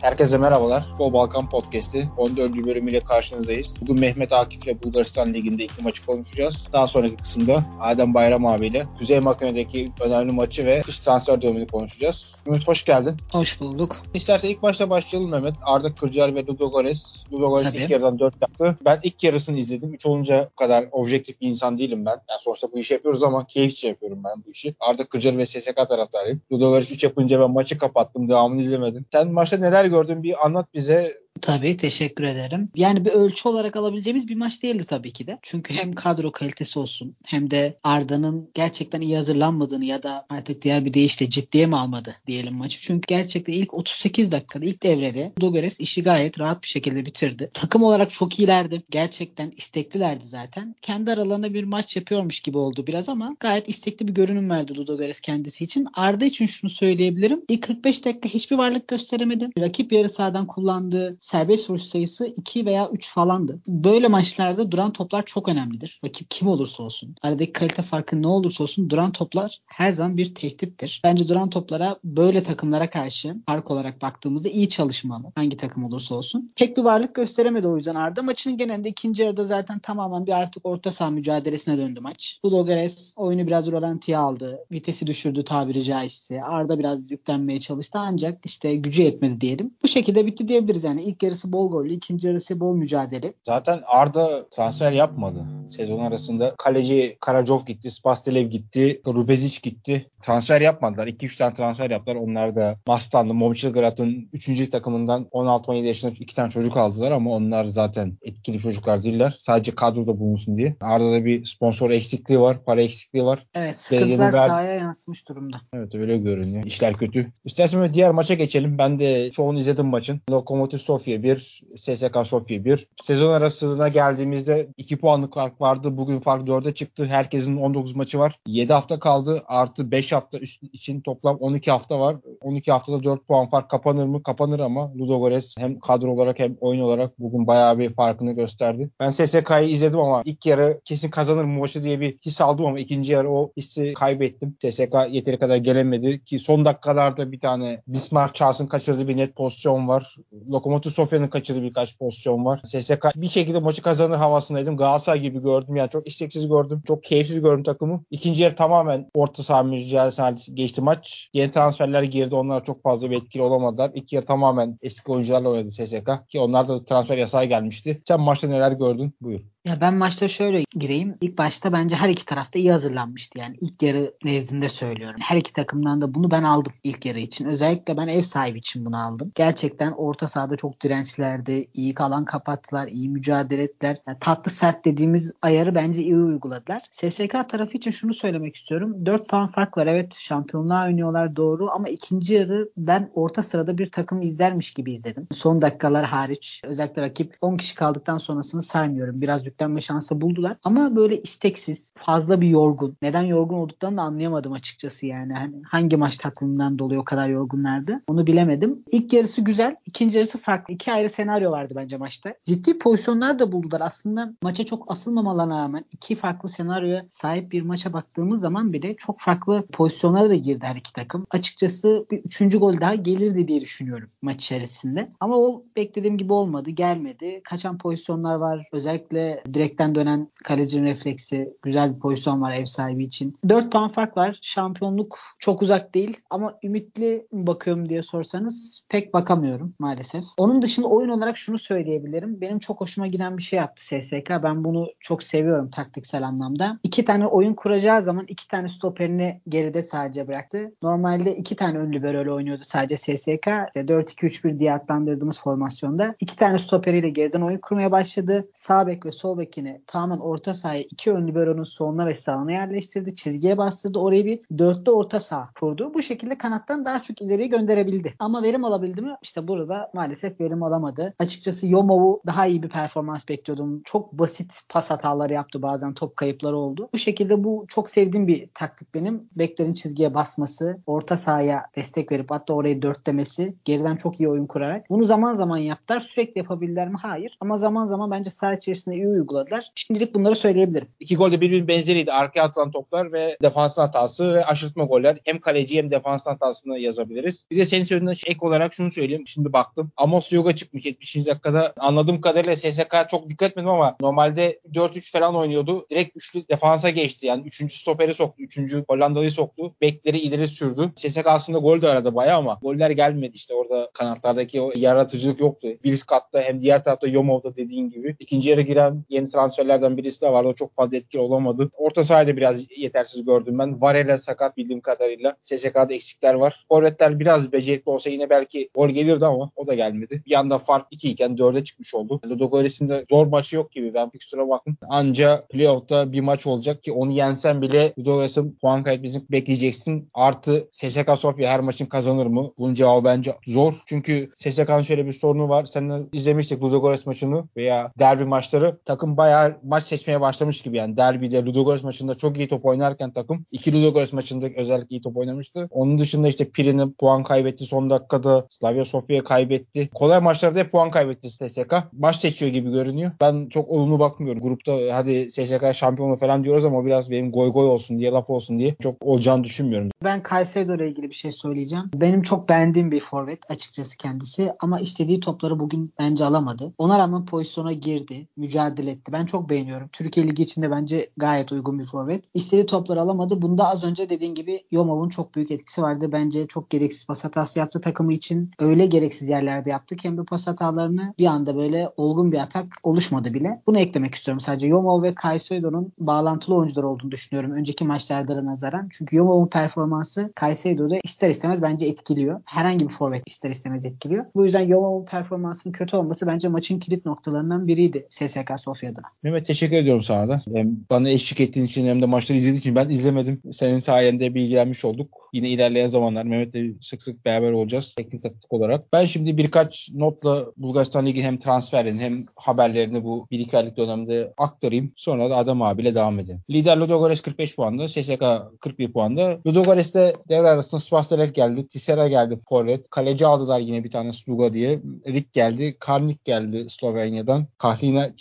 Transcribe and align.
Herkese 0.00 0.38
merhabalar. 0.38 0.84
Bu 0.98 1.12
Balkan 1.12 1.48
Podcast'i 1.48 2.08
14. 2.16 2.66
bölümüyle 2.66 3.00
karşınızdayız. 3.00 3.74
Bugün 3.80 4.00
Mehmet 4.00 4.32
Akif 4.32 4.64
ile 4.64 4.82
Bulgaristan 4.82 5.34
Ligi'nde 5.34 5.64
iki 5.64 5.82
maçı 5.82 6.06
konuşacağız. 6.06 6.68
Daha 6.72 6.86
sonraki 6.86 7.16
kısımda 7.16 7.64
Adem 7.80 8.14
Bayram 8.14 8.46
abiyle 8.46 8.86
Kuzey 8.98 9.20
Makedonya'daki 9.20 9.88
önemli 10.00 10.32
maçı 10.32 10.66
ve 10.66 10.82
dış 10.86 10.98
transfer 10.98 11.42
dönemini 11.42 11.66
konuşacağız. 11.66 12.34
Mehmet 12.46 12.68
hoş 12.68 12.84
geldin. 12.84 13.16
Hoş 13.32 13.60
bulduk. 13.60 13.96
İstersen 14.14 14.48
ilk 14.48 14.62
başta 14.62 14.90
başlayalım 14.90 15.30
Mehmet. 15.30 15.54
Arda 15.64 15.94
Kırcal 15.94 16.34
ve 16.34 16.46
Ludogorets. 16.46 17.24
Ludogorets 17.32 17.74
ilk 17.74 17.90
yarıdan 17.90 18.18
4 18.18 18.34
yaptı. 18.42 18.78
Ben 18.84 19.00
ilk 19.02 19.24
yarısını 19.24 19.58
izledim. 19.58 19.94
3 19.94 20.06
olunca 20.06 20.50
kadar 20.56 20.84
objektif 20.92 21.40
bir 21.40 21.48
insan 21.48 21.78
değilim 21.78 22.06
ben. 22.06 22.10
Yani 22.30 22.40
sonuçta 22.40 22.72
bu 22.72 22.78
işi 22.78 22.94
yapıyoruz 22.94 23.22
ama 23.22 23.46
keyif 23.46 23.72
için 23.72 23.88
yapıyorum 23.88 24.20
ben 24.24 24.44
bu 24.46 24.50
işi. 24.50 24.74
Arda 24.80 25.04
Kırcal 25.04 25.38
ve 25.38 25.46
SSK 25.46 25.88
taraftarıyım. 25.88 26.40
Ludogorets 26.52 26.92
3 26.92 27.04
yapınca 27.04 27.40
ben 27.40 27.50
maçı 27.50 27.78
kapattım. 27.78 28.28
Devamını 28.28 28.60
izlemedim. 28.60 29.06
Sen 29.12 29.32
maçta 29.32 29.56
neler 29.56 29.85
gördün 29.86 30.22
bir 30.22 30.46
anlat 30.46 30.74
bize. 30.74 31.25
Tabii 31.42 31.76
teşekkür 31.76 32.24
ederim. 32.24 32.68
Yani 32.74 33.04
bir 33.04 33.10
ölçü 33.10 33.48
olarak 33.48 33.76
alabileceğimiz 33.76 34.28
bir 34.28 34.36
maç 34.36 34.62
değildi 34.62 34.84
tabii 34.84 35.12
ki 35.12 35.26
de. 35.26 35.38
Çünkü 35.42 35.74
hem 35.74 35.92
kadro 35.92 36.32
kalitesi 36.32 36.78
olsun 36.78 37.16
hem 37.26 37.50
de 37.50 37.78
Arda'nın 37.84 38.50
gerçekten 38.54 39.00
iyi 39.00 39.16
hazırlanmadığını 39.16 39.84
ya 39.84 40.02
da 40.02 40.26
artık 40.30 40.62
diğer 40.62 40.84
bir 40.84 40.94
deyişle 40.94 41.30
ciddiye 41.30 41.66
mi 41.66 41.76
almadı 41.76 42.14
diyelim 42.26 42.54
maçı. 42.54 42.80
Çünkü 42.80 43.06
gerçekten 43.06 43.52
ilk 43.52 43.74
38 43.74 44.32
dakikada 44.32 44.64
ilk 44.64 44.82
devrede 44.82 45.32
Dogeres 45.40 45.80
işi 45.80 46.02
gayet 46.02 46.40
rahat 46.40 46.62
bir 46.62 46.68
şekilde 46.68 47.06
bitirdi. 47.06 47.50
Takım 47.54 47.82
olarak 47.82 48.10
çok 48.10 48.38
iyilerdi. 48.38 48.82
Gerçekten 48.90 49.52
isteklilerdi 49.56 50.26
zaten. 50.26 50.74
Kendi 50.82 51.12
aralarında 51.12 51.54
bir 51.54 51.64
maç 51.64 51.96
yapıyormuş 51.96 52.40
gibi 52.40 52.58
oldu 52.58 52.86
biraz 52.86 53.08
ama 53.08 53.36
gayet 53.40 53.68
istekli 53.68 54.08
bir 54.08 54.14
görünüm 54.14 54.50
verdi 54.50 54.76
Ludogorets 54.76 55.20
kendisi 55.20 55.64
için. 55.64 55.86
Arda 55.94 56.24
için 56.24 56.46
şunu 56.46 56.70
söyleyebilirim. 56.70 57.40
İlk 57.48 57.62
45 57.62 58.04
dakika 58.04 58.28
hiçbir 58.28 58.56
varlık 58.56 58.88
gösteremedi. 58.88 59.48
Rakip 59.58 59.92
yarı 59.92 60.08
sahadan 60.08 60.46
kullandığı 60.46 61.18
serbest 61.26 61.70
vuruş 61.70 61.82
sayısı 61.82 62.26
2 62.26 62.66
veya 62.66 62.88
3 62.88 63.10
falandı. 63.10 63.60
Böyle 63.66 64.08
maçlarda 64.08 64.70
duran 64.70 64.92
toplar 64.92 65.24
çok 65.24 65.48
önemlidir. 65.48 66.00
Rakip 66.04 66.30
kim 66.30 66.48
olursa 66.48 66.82
olsun. 66.82 67.14
Aradaki 67.22 67.52
kalite 67.52 67.82
farkı 67.82 68.22
ne 68.22 68.26
olursa 68.26 68.62
olsun 68.64 68.90
duran 68.90 69.12
toplar 69.12 69.60
her 69.66 69.92
zaman 69.92 70.16
bir 70.16 70.34
tehdittir. 70.34 71.00
Bence 71.04 71.28
duran 71.28 71.50
toplara 71.50 71.96
böyle 72.04 72.42
takımlara 72.42 72.90
karşı 72.90 73.36
fark 73.46 73.70
olarak 73.70 74.02
baktığımızda 74.02 74.48
iyi 74.48 74.68
çalışmalı. 74.68 75.32
Hangi 75.34 75.56
takım 75.56 75.84
olursa 75.84 76.14
olsun. 76.14 76.50
Pek 76.56 76.76
bir 76.76 76.82
varlık 76.82 77.14
gösteremedi 77.14 77.66
o 77.66 77.76
yüzden 77.76 77.94
Arda. 77.94 78.22
Maçının 78.22 78.56
genelinde 78.56 78.88
ikinci 78.88 79.22
yarıda 79.22 79.44
zaten 79.44 79.78
tamamen 79.78 80.26
bir 80.26 80.32
artık 80.32 80.66
orta 80.66 80.92
saha 80.92 81.10
mücadelesine 81.10 81.78
döndü 81.78 82.00
maç. 82.00 82.40
Ludogorets 82.44 83.12
oyunu 83.16 83.46
biraz 83.46 83.70
rolantiye 83.70 84.18
aldı. 84.18 84.58
Vitesi 84.72 85.06
düşürdü 85.06 85.44
tabiri 85.44 85.82
caizse. 85.82 86.42
Arda 86.42 86.78
biraz 86.78 87.10
yüklenmeye 87.10 87.60
çalıştı 87.60 87.98
ancak 87.98 88.46
işte 88.46 88.76
gücü 88.76 89.02
yetmedi 89.02 89.40
diyelim. 89.40 89.74
Bu 89.82 89.88
şekilde 89.88 90.26
bitti 90.26 90.48
diyebiliriz 90.48 90.84
yani. 90.84 91.02
İlk 91.02 91.15
yarısı 91.22 91.52
bol 91.52 91.70
gollü, 91.70 91.92
ikinci 91.92 92.28
yarısı 92.28 92.60
bol 92.60 92.74
mücadele. 92.74 93.32
Zaten 93.42 93.82
Arda 93.86 94.48
transfer 94.48 94.92
yapmadı. 94.92 95.44
Sezon 95.70 96.00
arasında 96.00 96.54
kaleci 96.58 97.16
Karacov 97.20 97.64
gitti, 97.64 97.90
Spastelev 97.90 98.46
gitti, 98.48 99.02
Rubezic 99.06 99.60
gitti. 99.62 100.10
Transfer 100.26 100.60
yapmadılar. 100.60 101.06
2-3 101.06 101.38
tane 101.38 101.54
transfer 101.54 101.90
yaptılar. 101.90 102.16
Onlar 102.16 102.56
da 102.56 102.76
Mastanlı, 102.86 103.34
Momçilgrad'ın 103.34 104.28
3. 104.32 104.70
takımından 104.70 105.24
16-17 105.32 105.84
yaşında 105.84 106.12
2 106.20 106.34
tane 106.34 106.50
çocuk 106.50 106.76
aldılar 106.76 107.10
ama 107.10 107.30
onlar 107.30 107.64
zaten 107.64 108.18
etkili 108.22 108.60
çocuklar 108.60 109.02
değiller. 109.02 109.38
Sadece 109.42 109.74
kadroda 109.74 110.20
bulunsun 110.20 110.58
diye. 110.58 110.76
Arda'da 110.80 111.24
bir 111.24 111.44
sponsor 111.44 111.90
eksikliği 111.90 112.40
var, 112.40 112.64
para 112.64 112.82
eksikliği 112.82 113.24
var. 113.24 113.46
Evet, 113.54 113.76
sıkıntılar 113.76 114.32
ver... 114.32 114.48
sahaya 114.48 114.74
yansımış 114.74 115.28
durumda. 115.28 115.60
Evet, 115.74 115.94
öyle 115.94 116.18
görünüyor. 116.18 116.64
İşler 116.64 116.94
kötü. 116.94 117.32
İstersen 117.44 117.92
diğer 117.92 118.10
maça 118.10 118.34
geçelim. 118.34 118.78
Ben 118.78 118.98
de 118.98 119.30
çoğunu 119.30 119.58
izledim 119.58 119.86
maçın. 119.86 120.20
Lokomotiv 120.30 120.78
Sofya 120.78 121.22
1, 121.22 121.62
SSK 121.76 122.16
Sofya 122.24 122.64
1. 122.64 122.88
Sezon 123.04 123.32
arasına 123.32 123.88
geldiğimizde 123.88 124.68
2 124.76 124.96
puanlık 124.96 125.34
fark 125.34 125.60
vardı. 125.60 125.96
Bugün 125.96 126.20
fark 126.20 126.48
4'e 126.48 126.74
çıktı. 126.74 127.06
Herkesin 127.06 127.56
19 127.56 127.96
maçı 127.96 128.18
var. 128.18 128.38
7 128.46 128.72
hafta 128.72 128.98
kaldı. 128.98 129.42
Artı 129.46 129.90
5 129.90 130.15
hafta 130.16 130.38
üst 130.38 130.62
için 130.62 131.00
toplam 131.00 131.36
12 131.36 131.70
hafta 131.70 132.00
var. 132.00 132.16
12 132.42 132.72
haftada 132.72 133.04
4 133.04 133.28
puan 133.28 133.48
fark 133.48 133.70
kapanır 133.70 134.06
mı? 134.06 134.22
Kapanır 134.22 134.60
ama 134.60 134.92
Ludogorets 134.98 135.54
hem 135.58 135.78
kadro 135.80 136.12
olarak 136.12 136.38
hem 136.38 136.56
oyun 136.60 136.80
olarak 136.80 137.20
bugün 137.20 137.46
bayağı 137.46 137.78
bir 137.78 137.94
farkını 137.94 138.32
gösterdi. 138.32 138.90
Ben 139.00 139.10
SSK'yı 139.10 139.68
izledim 139.68 140.00
ama 140.00 140.22
ilk 140.24 140.46
yarı 140.46 140.80
kesin 140.84 141.10
kazanır 141.10 141.44
mı 141.44 141.58
maçı 141.58 141.84
diye 141.84 142.00
bir 142.00 142.18
his 142.18 142.40
aldım 142.40 142.66
ama 142.66 142.80
ikinci 142.80 143.12
yarı 143.12 143.30
o 143.30 143.52
hissi 143.56 143.94
kaybettim. 143.94 144.56
SSK 144.70 144.94
yeteri 145.10 145.38
kadar 145.38 145.56
gelemedi 145.56 146.24
ki 146.24 146.38
son 146.38 146.64
dakikalarda 146.64 147.32
bir 147.32 147.40
tane 147.40 147.82
Bismarck 147.88 148.34
Charles'ın 148.34 148.66
kaçırdığı 148.66 149.08
bir 149.08 149.16
net 149.16 149.36
pozisyon 149.36 149.88
var. 149.88 150.16
Lokomotiv 150.50 150.90
Sofya'nın 150.90 151.28
kaçırdığı 151.28 151.62
birkaç 151.62 151.98
pozisyon 151.98 152.44
var. 152.44 152.60
SSK 152.64 153.04
bir 153.16 153.28
şekilde 153.28 153.58
maçı 153.58 153.82
kazanır 153.82 154.16
havasındaydım. 154.16 154.76
Galatasaray 154.76 155.20
gibi 155.20 155.42
gördüm. 155.42 155.76
Yani 155.76 155.90
çok 155.90 156.06
isteksiz 156.06 156.48
gördüm. 156.48 156.82
Çok 156.86 157.02
keyifsiz 157.02 157.42
gördüm 157.42 157.62
takımı. 157.62 158.02
İkinci 158.10 158.42
yarı 158.42 158.54
tamamen 158.54 159.10
orta 159.14 159.42
saha 159.42 159.62
mücadelesi 159.62 160.05
geçti 160.54 160.80
maç. 160.80 161.30
Yeni 161.32 161.50
transferler 161.50 162.02
girdi. 162.02 162.34
Onlar 162.34 162.64
çok 162.64 162.82
fazla 162.82 163.10
bir 163.10 163.16
etkili 163.22 163.42
olamadılar. 163.42 163.90
İlk 163.94 164.12
yarı 164.12 164.26
tamamen 164.26 164.78
eski 164.82 165.12
oyuncularla 165.12 165.48
oynadı 165.48 165.70
SSK. 165.70 166.28
Ki 166.28 166.40
onlar 166.40 166.68
da 166.68 166.84
transfer 166.84 167.18
yasağı 167.18 167.44
gelmişti. 167.44 168.02
Sen 168.08 168.20
maçta 168.20 168.48
neler 168.48 168.72
gördün? 168.72 169.14
Buyur. 169.20 169.40
Ya 169.66 169.80
ben 169.80 169.94
maçta 169.94 170.28
şöyle 170.28 170.64
gireyim. 170.72 171.18
İlk 171.20 171.38
başta 171.38 171.72
bence 171.72 171.96
her 171.96 172.08
iki 172.08 172.24
tarafta 172.24 172.58
iyi 172.58 172.72
hazırlanmıştı. 172.72 173.38
Yani 173.38 173.56
ilk 173.60 173.82
yarı 173.82 174.14
nezdinde 174.24 174.68
söylüyorum. 174.68 175.20
Her 175.22 175.36
iki 175.36 175.52
takımdan 175.52 176.00
da 176.00 176.14
bunu 176.14 176.30
ben 176.30 176.42
aldım 176.42 176.72
ilk 176.84 177.06
yarı 177.06 177.18
için. 177.18 177.44
Özellikle 177.44 177.96
ben 177.96 178.08
ev 178.08 178.22
sahibi 178.22 178.58
için 178.58 178.84
bunu 178.84 179.06
aldım. 179.06 179.32
Gerçekten 179.34 179.92
orta 179.92 180.28
sahada 180.28 180.56
çok 180.56 180.82
dirençlerdi. 180.82 181.68
İyi 181.74 181.94
kalan 181.94 182.24
kapattılar. 182.24 182.88
iyi 182.88 183.08
mücadele 183.08 183.62
ettiler. 183.62 183.96
Yani 184.06 184.18
tatlı 184.20 184.50
sert 184.50 184.84
dediğimiz 184.84 185.32
ayarı 185.42 185.74
bence 185.74 186.02
iyi 186.02 186.16
uyguladılar. 186.16 186.82
SSK 186.90 187.48
tarafı 187.48 187.76
için 187.76 187.90
şunu 187.90 188.14
söylemek 188.14 188.56
istiyorum. 188.56 189.06
4 189.06 189.28
puan 189.28 189.52
fark 189.52 189.76
var. 189.76 189.86
Evet 189.86 190.14
şampiyonluğa 190.16 190.86
oynuyorlar 190.86 191.36
doğru 191.36 191.70
ama 191.70 191.88
ikinci 191.88 192.34
yarı 192.34 192.70
ben 192.76 193.10
orta 193.14 193.42
sırada 193.42 193.78
bir 193.78 193.86
takım 193.86 194.22
izlermiş 194.22 194.74
gibi 194.74 194.92
izledim. 194.92 195.28
Son 195.32 195.62
dakikalar 195.62 196.04
hariç 196.04 196.62
özellikle 196.64 197.02
rakip 197.02 197.36
10 197.40 197.56
kişi 197.56 197.74
kaldıktan 197.74 198.18
sonrasını 198.18 198.62
saymıyorum. 198.62 199.20
Biraz 199.20 199.46
yüklenme 199.56 199.80
şansı 199.80 200.20
buldular. 200.20 200.56
Ama 200.64 200.96
böyle 200.96 201.22
isteksiz, 201.22 201.92
fazla 201.96 202.40
bir 202.40 202.48
yorgun. 202.48 202.96
Neden 203.02 203.22
yorgun 203.22 203.56
olduklarını 203.56 203.96
da 203.96 204.02
anlayamadım 204.02 204.52
açıkçası 204.52 205.06
yani. 205.06 205.32
Hani 205.32 205.62
hangi 205.66 205.96
maç 205.96 206.16
takviminden 206.16 206.78
dolayı 206.78 207.00
o 207.00 207.04
kadar 207.04 207.28
yorgunlardı? 207.28 208.02
Onu 208.08 208.26
bilemedim. 208.26 208.82
İlk 208.90 209.12
yarısı 209.12 209.40
güzel, 209.40 209.76
ikinci 209.86 210.18
yarısı 210.18 210.38
farklı. 210.38 210.74
İki 210.74 210.92
ayrı 210.92 211.10
senaryo 211.10 211.50
vardı 211.50 211.74
bence 211.76 211.96
maçta. 211.96 212.34
Ciddi 212.44 212.78
pozisyonlar 212.78 213.38
da 213.38 213.52
buldular. 213.52 213.80
Aslında 213.80 214.32
maça 214.42 214.64
çok 214.64 214.90
asılmamalarına 214.90 215.58
rağmen 215.58 215.84
iki 215.92 216.14
farklı 216.14 216.48
senaryoya 216.48 217.06
sahip 217.10 217.52
bir 217.52 217.62
maça 217.62 217.92
baktığımız 217.92 218.40
zaman 218.40 218.72
bile 218.72 218.96
çok 218.96 219.20
farklı 219.20 219.66
pozisyonlara 219.72 220.28
da 220.28 220.34
girdi 220.34 220.66
her 220.66 220.76
iki 220.76 220.92
takım. 220.92 221.26
Açıkçası 221.30 222.06
bir 222.10 222.18
üçüncü 222.18 222.58
gol 222.58 222.80
daha 222.80 222.94
gelirdi 222.94 223.48
diye 223.48 223.60
düşünüyorum 223.60 224.08
maç 224.22 224.44
içerisinde. 224.44 225.08
Ama 225.20 225.36
o 225.36 225.62
beklediğim 225.76 226.18
gibi 226.18 226.32
olmadı. 226.32 226.70
Gelmedi. 226.70 227.40
Kaçan 227.44 227.78
pozisyonlar 227.78 228.34
var. 228.34 228.68
Özellikle 228.72 229.42
direkten 229.54 229.94
dönen 229.94 230.28
kalecinin 230.44 230.86
refleksi 230.86 231.54
güzel 231.62 231.94
bir 231.94 232.00
pozisyon 232.00 232.42
var 232.42 232.52
ev 232.52 232.64
sahibi 232.64 233.04
için. 233.04 233.38
4 233.48 233.72
puan 233.72 233.88
fark 233.88 234.16
var. 234.16 234.38
Şampiyonluk 234.42 235.18
çok 235.38 235.62
uzak 235.62 235.94
değil 235.94 236.16
ama 236.30 236.54
ümitli 236.62 237.26
mi 237.32 237.46
bakıyorum 237.46 237.88
diye 237.88 238.02
sorsanız 238.02 238.82
pek 238.88 239.14
bakamıyorum 239.14 239.74
maalesef. 239.78 240.24
Onun 240.36 240.62
dışında 240.62 240.86
oyun 240.86 241.08
olarak 241.08 241.36
şunu 241.36 241.58
söyleyebilirim. 241.58 242.40
Benim 242.40 242.58
çok 242.58 242.80
hoşuma 242.80 243.06
giden 243.06 243.36
bir 243.36 243.42
şey 243.42 243.56
yaptı 243.56 243.82
SSK. 243.84 244.30
Ben 244.42 244.64
bunu 244.64 244.86
çok 245.00 245.22
seviyorum 245.22 245.70
taktiksel 245.70 246.26
anlamda. 246.26 246.78
İki 246.82 247.04
tane 247.04 247.26
oyun 247.26 247.54
kuracağı 247.54 248.02
zaman 248.02 248.24
iki 248.28 248.48
tane 248.48 248.68
stoperini 248.68 249.40
geride 249.48 249.82
sadece 249.82 250.28
bıraktı. 250.28 250.72
Normalde 250.82 251.36
iki 251.36 251.56
tane 251.56 251.78
ön 251.78 251.92
libero 251.92 252.34
oynuyordu 252.34 252.62
sadece 252.64 252.96
SSK. 252.96 253.46
4-2-3-1 253.46 254.58
diye 254.58 254.72
adlandırdığımız 254.72 255.40
formasyonda. 255.40 256.14
iki 256.20 256.36
tane 256.36 256.58
stoperiyle 256.58 257.10
geriden 257.10 257.40
oyun 257.40 257.58
kurmaya 257.58 257.90
başladı. 257.90 258.48
Sağ 258.54 258.86
bek 258.86 259.06
ve 259.06 259.12
sol 259.12 259.35
bekini 259.38 259.80
tamamen 259.86 260.18
orta 260.18 260.54
sahaya 260.54 260.80
iki 260.80 261.12
ön 261.12 261.28
libero'nun 261.28 261.64
soluna 261.64 262.06
ve 262.06 262.14
sağına 262.14 262.52
yerleştirdi. 262.52 263.14
Çizgiye 263.14 263.58
bastırdı. 263.58 263.98
Orayı 263.98 264.24
bir 264.24 264.40
dörtlü 264.58 264.92
orta 264.92 265.20
saha 265.20 265.50
kurdu. 265.60 265.94
Bu 265.94 266.02
şekilde 266.02 266.38
kanattan 266.38 266.84
daha 266.84 267.02
çok 267.02 267.22
ileriye 267.22 267.48
gönderebildi. 267.48 268.14
Ama 268.18 268.42
verim 268.42 268.64
alabildi 268.64 269.02
mi? 269.02 269.16
İşte 269.22 269.48
burada 269.48 269.90
maalesef 269.94 270.40
verim 270.40 270.62
alamadı. 270.62 271.14
Açıkçası 271.18 271.68
Yomov'u 271.68 272.20
daha 272.26 272.46
iyi 272.46 272.62
bir 272.62 272.68
performans 272.68 273.28
bekliyordum. 273.28 273.82
Çok 273.84 274.12
basit 274.12 274.60
pas 274.68 274.90
hataları 274.90 275.32
yaptı 275.32 275.62
bazen. 275.62 275.94
Top 275.94 276.16
kayıpları 276.16 276.56
oldu. 276.56 276.88
Bu 276.92 276.98
şekilde 276.98 277.44
bu 277.44 277.64
çok 277.68 277.90
sevdiğim 277.90 278.26
bir 278.26 278.48
taktik 278.54 278.94
benim. 278.94 279.28
Beklerin 279.36 279.72
çizgiye 279.72 280.14
basması, 280.14 280.76
orta 280.86 281.16
sahaya 281.16 281.62
destek 281.76 282.12
verip 282.12 282.30
hatta 282.30 282.54
orayı 282.54 282.82
dörtlemesi, 282.82 283.54
geriden 283.64 283.96
çok 283.96 284.20
iyi 284.20 284.28
oyun 284.28 284.46
kurarak. 284.46 284.90
Bunu 284.90 285.04
zaman 285.04 285.34
zaman 285.34 285.58
yaptılar. 285.58 286.00
Sürekli 286.00 286.38
yapabildiler 286.38 286.88
mi? 286.88 286.96
Hayır. 287.02 287.38
Ama 287.40 287.58
zaman 287.58 287.86
zaman 287.86 288.10
bence 288.10 288.30
saha 288.30 288.54
içerisinde 288.54 288.94
iyi 288.94 289.06
uyguladılar. 289.16 289.70
Şimdilik 289.74 290.14
bunları 290.14 290.34
söyleyebilirim. 290.34 290.88
İki 291.00 291.16
gol 291.16 291.32
de 291.32 291.40
birbirinin 291.40 291.68
benzeriydi. 291.68 292.12
Arkaya 292.12 292.42
atılan 292.42 292.70
toplar 292.70 293.12
ve 293.12 293.36
defansın 293.42 293.82
hatası 293.82 294.34
ve 294.34 294.44
aşırtma 294.44 294.84
goller. 294.84 295.18
Hem 295.24 295.40
kaleci 295.40 295.78
hem 295.78 295.90
defansın 295.90 296.30
hatasını 296.30 296.78
yazabiliriz. 296.78 297.44
Bir 297.50 297.56
de 297.56 297.64
senin 297.64 297.84
söylediğin 297.84 298.14
ek 298.26 298.38
olarak 298.40 298.74
şunu 298.74 298.90
söyleyeyim. 298.90 299.26
Şimdi 299.26 299.52
baktım. 299.52 299.90
Amos 299.96 300.32
Yoga 300.32 300.54
çıkmış 300.54 300.84
70. 300.84 301.16
dakikada. 301.16 301.72
Anladığım 301.78 302.20
kadarıyla 302.20 302.56
SSK 302.56 302.94
çok 303.10 303.30
dikkat 303.30 303.50
etmedim 303.50 303.70
ama 303.70 303.96
normalde 304.00 304.60
4-3 304.74 305.12
falan 305.12 305.36
oynuyordu. 305.36 305.86
Direkt 305.90 306.16
üçlü 306.16 306.48
defansa 306.48 306.90
geçti. 306.90 307.26
Yani 307.26 307.46
üçüncü 307.46 307.76
stoperi 307.76 308.14
soktu. 308.14 308.42
Üçüncü 308.42 308.84
Hollandalı'yı 308.88 309.30
soktu. 309.30 309.74
Bekleri 309.80 310.18
ileri 310.18 310.48
sürdü. 310.48 310.92
SSK 310.96 311.26
aslında 311.26 311.58
gol 311.58 311.82
de 311.82 311.88
aradı 311.88 312.14
bayağı 312.14 312.38
ama 312.38 312.58
goller 312.62 312.90
gelmedi 312.90 313.36
işte 313.36 313.54
orada 313.54 313.90
kanatlardaki 313.94 314.60
o 314.60 314.72
yaratıcılık 314.76 315.40
yoktu. 315.40 315.68
Bir 315.84 316.00
katta 316.00 316.42
hem 316.42 316.62
diğer 316.62 316.84
tarafta 316.84 317.08
Yomov'da 317.08 317.56
dediğin 317.56 317.90
gibi. 317.90 318.16
İkinci 318.20 318.50
yarı 318.50 318.60
giren 318.60 319.04
yeni 319.08 319.26
transferlerden 319.26 319.96
birisi 319.96 320.22
de 320.22 320.32
vardı. 320.32 320.48
O 320.48 320.52
çok 320.52 320.74
fazla 320.74 320.96
etkili 320.96 321.20
olamadı. 321.20 321.70
Orta 321.76 322.04
sahada 322.04 322.36
biraz 322.36 322.62
yetersiz 322.76 323.24
gördüm 323.24 323.58
ben. 323.58 323.80
Varela 323.80 324.18
sakat 324.18 324.56
bildiğim 324.56 324.80
kadarıyla. 324.80 325.36
SSK'da 325.42 325.94
eksikler 325.94 326.34
var. 326.34 326.66
Forvetler 326.68 327.18
biraz 327.18 327.52
becerikli 327.52 327.90
olsa 327.90 328.10
yine 328.10 328.30
belki 328.30 328.70
gol 328.74 328.88
gelirdi 328.88 329.26
ama 329.26 329.50
o 329.56 329.66
da 329.66 329.74
gelmedi. 329.74 330.22
Bir 330.26 330.38
anda 330.38 330.58
fark 330.58 330.86
2 330.90 331.10
iken 331.10 331.36
4'e 331.36 331.64
çıkmış 331.64 331.94
oldu. 331.94 332.20
Ludogorets'in 332.30 332.88
de 332.88 333.04
zor 333.10 333.26
maçı 333.26 333.56
yok 333.56 333.72
gibi. 333.72 333.94
Ben 333.94 334.10
fikstüre 334.10 334.48
baktım. 334.48 334.76
Anca 334.88 335.44
playoff'ta 335.50 336.12
bir 336.12 336.20
maç 336.20 336.46
olacak 336.46 336.82
ki 336.82 336.92
onu 336.92 337.12
yensen 337.12 337.62
bile 337.62 337.92
Ludogorets'in 337.98 338.58
puan 338.60 338.82
kaybetmesini 338.82 339.22
bekleyeceksin. 339.30 340.10
Artı 340.14 340.68
SSK 340.72 341.10
Sofya 341.18 341.50
her 341.50 341.60
maçın 341.60 341.86
kazanır 341.86 342.26
mı? 342.26 342.52
Bunun 342.58 342.74
cevabı 342.74 343.04
bence 343.04 343.34
zor. 343.46 343.74
Çünkü 343.86 344.30
SSK'nın 344.36 344.82
şöyle 344.82 345.06
bir 345.06 345.12
sorunu 345.12 345.48
var. 345.48 345.64
Seninle 345.64 346.06
izlemiştik 346.12 346.62
Ludogorets 346.62 347.06
maçını 347.06 347.44
veya 347.56 347.92
derbi 347.98 348.24
maçları. 348.24 348.78
Takım 348.96 349.16
bayağı 349.16 349.56
maç 349.62 349.84
seçmeye 349.84 350.20
başlamış 350.20 350.62
gibi 350.62 350.76
yani. 350.76 350.96
Derbide 350.96 351.44
Ludogorets 351.44 351.84
maçında 351.84 352.14
çok 352.14 352.38
iyi 352.38 352.48
top 352.48 352.66
oynarken 352.66 353.10
takım. 353.10 353.46
iki 353.52 353.72
Ludogorets 353.72 354.12
maçında 354.12 354.46
özellikle 354.56 354.96
iyi 354.96 355.02
top 355.02 355.16
oynamıştı. 355.16 355.68
Onun 355.70 355.98
dışında 355.98 356.28
işte 356.28 356.50
Pirin'i 356.50 356.92
puan 356.92 357.22
kaybetti 357.22 357.64
son 357.64 357.90
dakikada. 357.90 358.46
Slavia 358.48 358.84
Sofya 358.84 359.24
kaybetti. 359.24 359.90
Kolay 359.94 360.20
maçlarda 360.20 360.58
hep 360.58 360.72
puan 360.72 360.90
kaybetti 360.90 361.30
SSK. 361.30 361.74
Maç 361.92 362.16
seçiyor 362.16 362.52
gibi 362.52 362.70
görünüyor. 362.70 363.10
Ben 363.20 363.48
çok 363.48 363.68
olumlu 363.68 363.98
bakmıyorum. 363.98 364.42
Grupta 364.42 364.76
hadi 364.92 365.30
SSK 365.30 365.74
şampiyonu 365.74 366.16
falan 366.16 366.44
diyoruz 366.44 366.64
ama 366.64 366.86
biraz 366.86 367.10
benim 367.10 367.32
goy 367.32 367.52
goy 367.52 367.66
olsun 367.66 367.98
diye 367.98 368.10
laf 368.10 368.30
olsun 368.30 368.58
diye 368.58 368.74
çok 368.82 369.02
olacağını 369.02 369.44
düşünmüyorum. 369.44 369.88
Ben 370.04 370.22
Kayseri'de 370.22 370.74
ile 370.74 370.88
ilgili 370.88 371.08
bir 371.10 371.14
şey 371.14 371.32
söyleyeceğim. 371.32 371.84
Benim 371.94 372.22
çok 372.22 372.48
beğendiğim 372.48 372.90
bir 372.90 373.00
forvet 373.00 373.50
açıkçası 373.50 373.96
kendisi 373.96 374.52
ama 374.60 374.80
istediği 374.80 375.20
topları 375.20 375.58
bugün 375.58 375.92
bence 375.98 376.24
alamadı. 376.24 376.72
Ona 376.78 376.98
rağmen 376.98 377.24
pozisyona 377.24 377.72
girdi, 377.72 378.28
mücadele 378.36 378.85
etti. 378.86 379.12
Ben 379.12 379.26
çok 379.26 379.50
beğeniyorum. 379.50 379.88
Türkiye 379.92 380.26
Ligi 380.26 380.42
içinde 380.42 380.70
bence 380.70 381.10
gayet 381.16 381.52
uygun 381.52 381.78
bir 381.78 381.86
forvet. 381.86 382.24
İstediği 382.34 382.66
topları 382.66 383.00
alamadı. 383.00 383.42
Bunda 383.42 383.68
az 383.68 383.84
önce 383.84 384.08
dediğin 384.08 384.34
gibi 384.34 384.60
Yomov'un 384.70 385.08
çok 385.08 385.34
büyük 385.34 385.50
etkisi 385.50 385.82
vardı. 385.82 386.12
Bence 386.12 386.46
çok 386.46 386.70
gereksiz 386.70 387.06
pas 387.06 387.24
hatası 387.24 387.58
yaptı 387.58 387.80
takımı 387.80 388.12
için. 388.12 388.50
Öyle 388.58 388.86
gereksiz 388.86 389.28
yerlerde 389.28 389.70
yaptı 389.70 389.96
ki 389.96 390.08
hem 390.08 390.18
de 390.18 390.24
pas 390.24 390.46
hatalarını 390.46 391.14
bir 391.18 391.26
anda 391.26 391.56
böyle 391.56 391.90
olgun 391.96 392.32
bir 392.32 392.38
atak 392.38 392.66
oluşmadı 392.82 393.34
bile. 393.34 393.62
Bunu 393.66 393.78
eklemek 393.78 394.14
istiyorum 394.14 394.40
sadece. 394.40 394.66
Yomov 394.66 395.02
ve 395.02 395.14
Kayseri'nin 395.14 395.92
bağlantılı 395.98 396.54
oyuncular 396.54 396.82
olduğunu 396.82 397.10
düşünüyorum. 397.10 397.52
Önceki 397.52 397.84
maçlarda 397.84 398.44
nazaran. 398.44 398.88
Çünkü 398.90 399.16
Yomov'un 399.16 399.48
performansı 399.48 400.32
Kayseri'de 400.34 401.00
ister 401.04 401.30
istemez 401.30 401.62
bence 401.62 401.86
etkiliyor. 401.86 402.40
Herhangi 402.44 402.88
bir 402.88 402.92
forvet 402.92 403.22
ister 403.26 403.50
istemez 403.50 403.84
etkiliyor. 403.84 404.24
Bu 404.34 404.44
yüzden 404.44 404.60
Yomov'un 404.60 405.04
performansının 405.04 405.72
kötü 405.72 405.96
olması 405.96 406.26
bence 406.26 406.48
maçın 406.48 406.78
kilit 406.78 407.06
noktalarından 407.06 407.66
biriydi 407.66 408.06
SSK 408.10 408.52
Sofya'da. 408.76 409.02
Mehmet 409.22 409.46
teşekkür 409.46 409.76
ediyorum 409.76 410.02
sana 410.02 410.28
da. 410.28 410.42
Hem 410.54 410.76
bana 410.90 411.08
eşlik 411.08 411.40
ettiğin 411.40 411.66
için 411.66 411.86
hem 411.86 412.02
de 412.02 412.06
maçları 412.06 412.38
izlediğin 412.38 412.60
için 412.60 412.74
ben 412.74 412.88
izlemedim. 412.88 413.42
Senin 413.50 413.78
sayende 413.78 414.34
bilgilenmiş 414.34 414.84
olduk. 414.84 415.30
Yine 415.32 415.48
ilerleyen 415.48 415.86
zamanlar 415.86 416.24
Mehmet'le 416.24 416.82
sık 416.82 417.02
sık 417.02 417.24
beraber 417.24 417.52
olacağız 417.52 417.94
teknik 417.96 418.22
taktik 418.22 418.52
olarak. 418.52 418.92
Ben 418.92 419.04
şimdi 419.04 419.36
birkaç 419.36 419.90
notla 419.94 420.46
Bulgaristan 420.56 421.06
Ligi 421.06 421.22
hem 421.22 421.38
transferlerini 421.38 422.00
hem 422.00 422.24
haberlerini 422.36 423.04
bu 423.04 423.26
bir 423.30 423.38
iki 423.38 423.56
aylık 423.56 423.76
dönemde 423.76 424.32
aktarayım. 424.38 424.92
Sonra 424.96 425.30
da 425.30 425.36
Adam 425.36 425.62
abiyle 425.62 425.94
devam 425.94 426.18
edelim. 426.18 426.40
Lider 426.50 426.76
Ludogorets 426.76 427.20
45 427.20 427.56
puanda, 427.56 427.88
SSK 427.88 428.24
41 428.60 428.92
puanda. 428.92 429.38
Ludogorets'te 429.46 430.14
devre 430.28 430.48
arasında 430.48 430.80
Spastelek 430.80 431.34
geldi, 431.34 431.66
Tisera 431.66 432.08
geldi 432.08 432.38
forvet. 432.48 432.90
Kaleci 432.90 433.26
aldılar 433.26 433.60
yine 433.60 433.84
bir 433.84 433.90
tane 433.90 434.12
Sluga 434.12 434.52
diye. 434.52 434.80
Rik 435.06 435.32
geldi, 435.32 435.76
Karnik 435.80 436.24
geldi 436.24 436.66
Slovenya'dan. 436.68 437.46
Kahlina, 437.58 438.16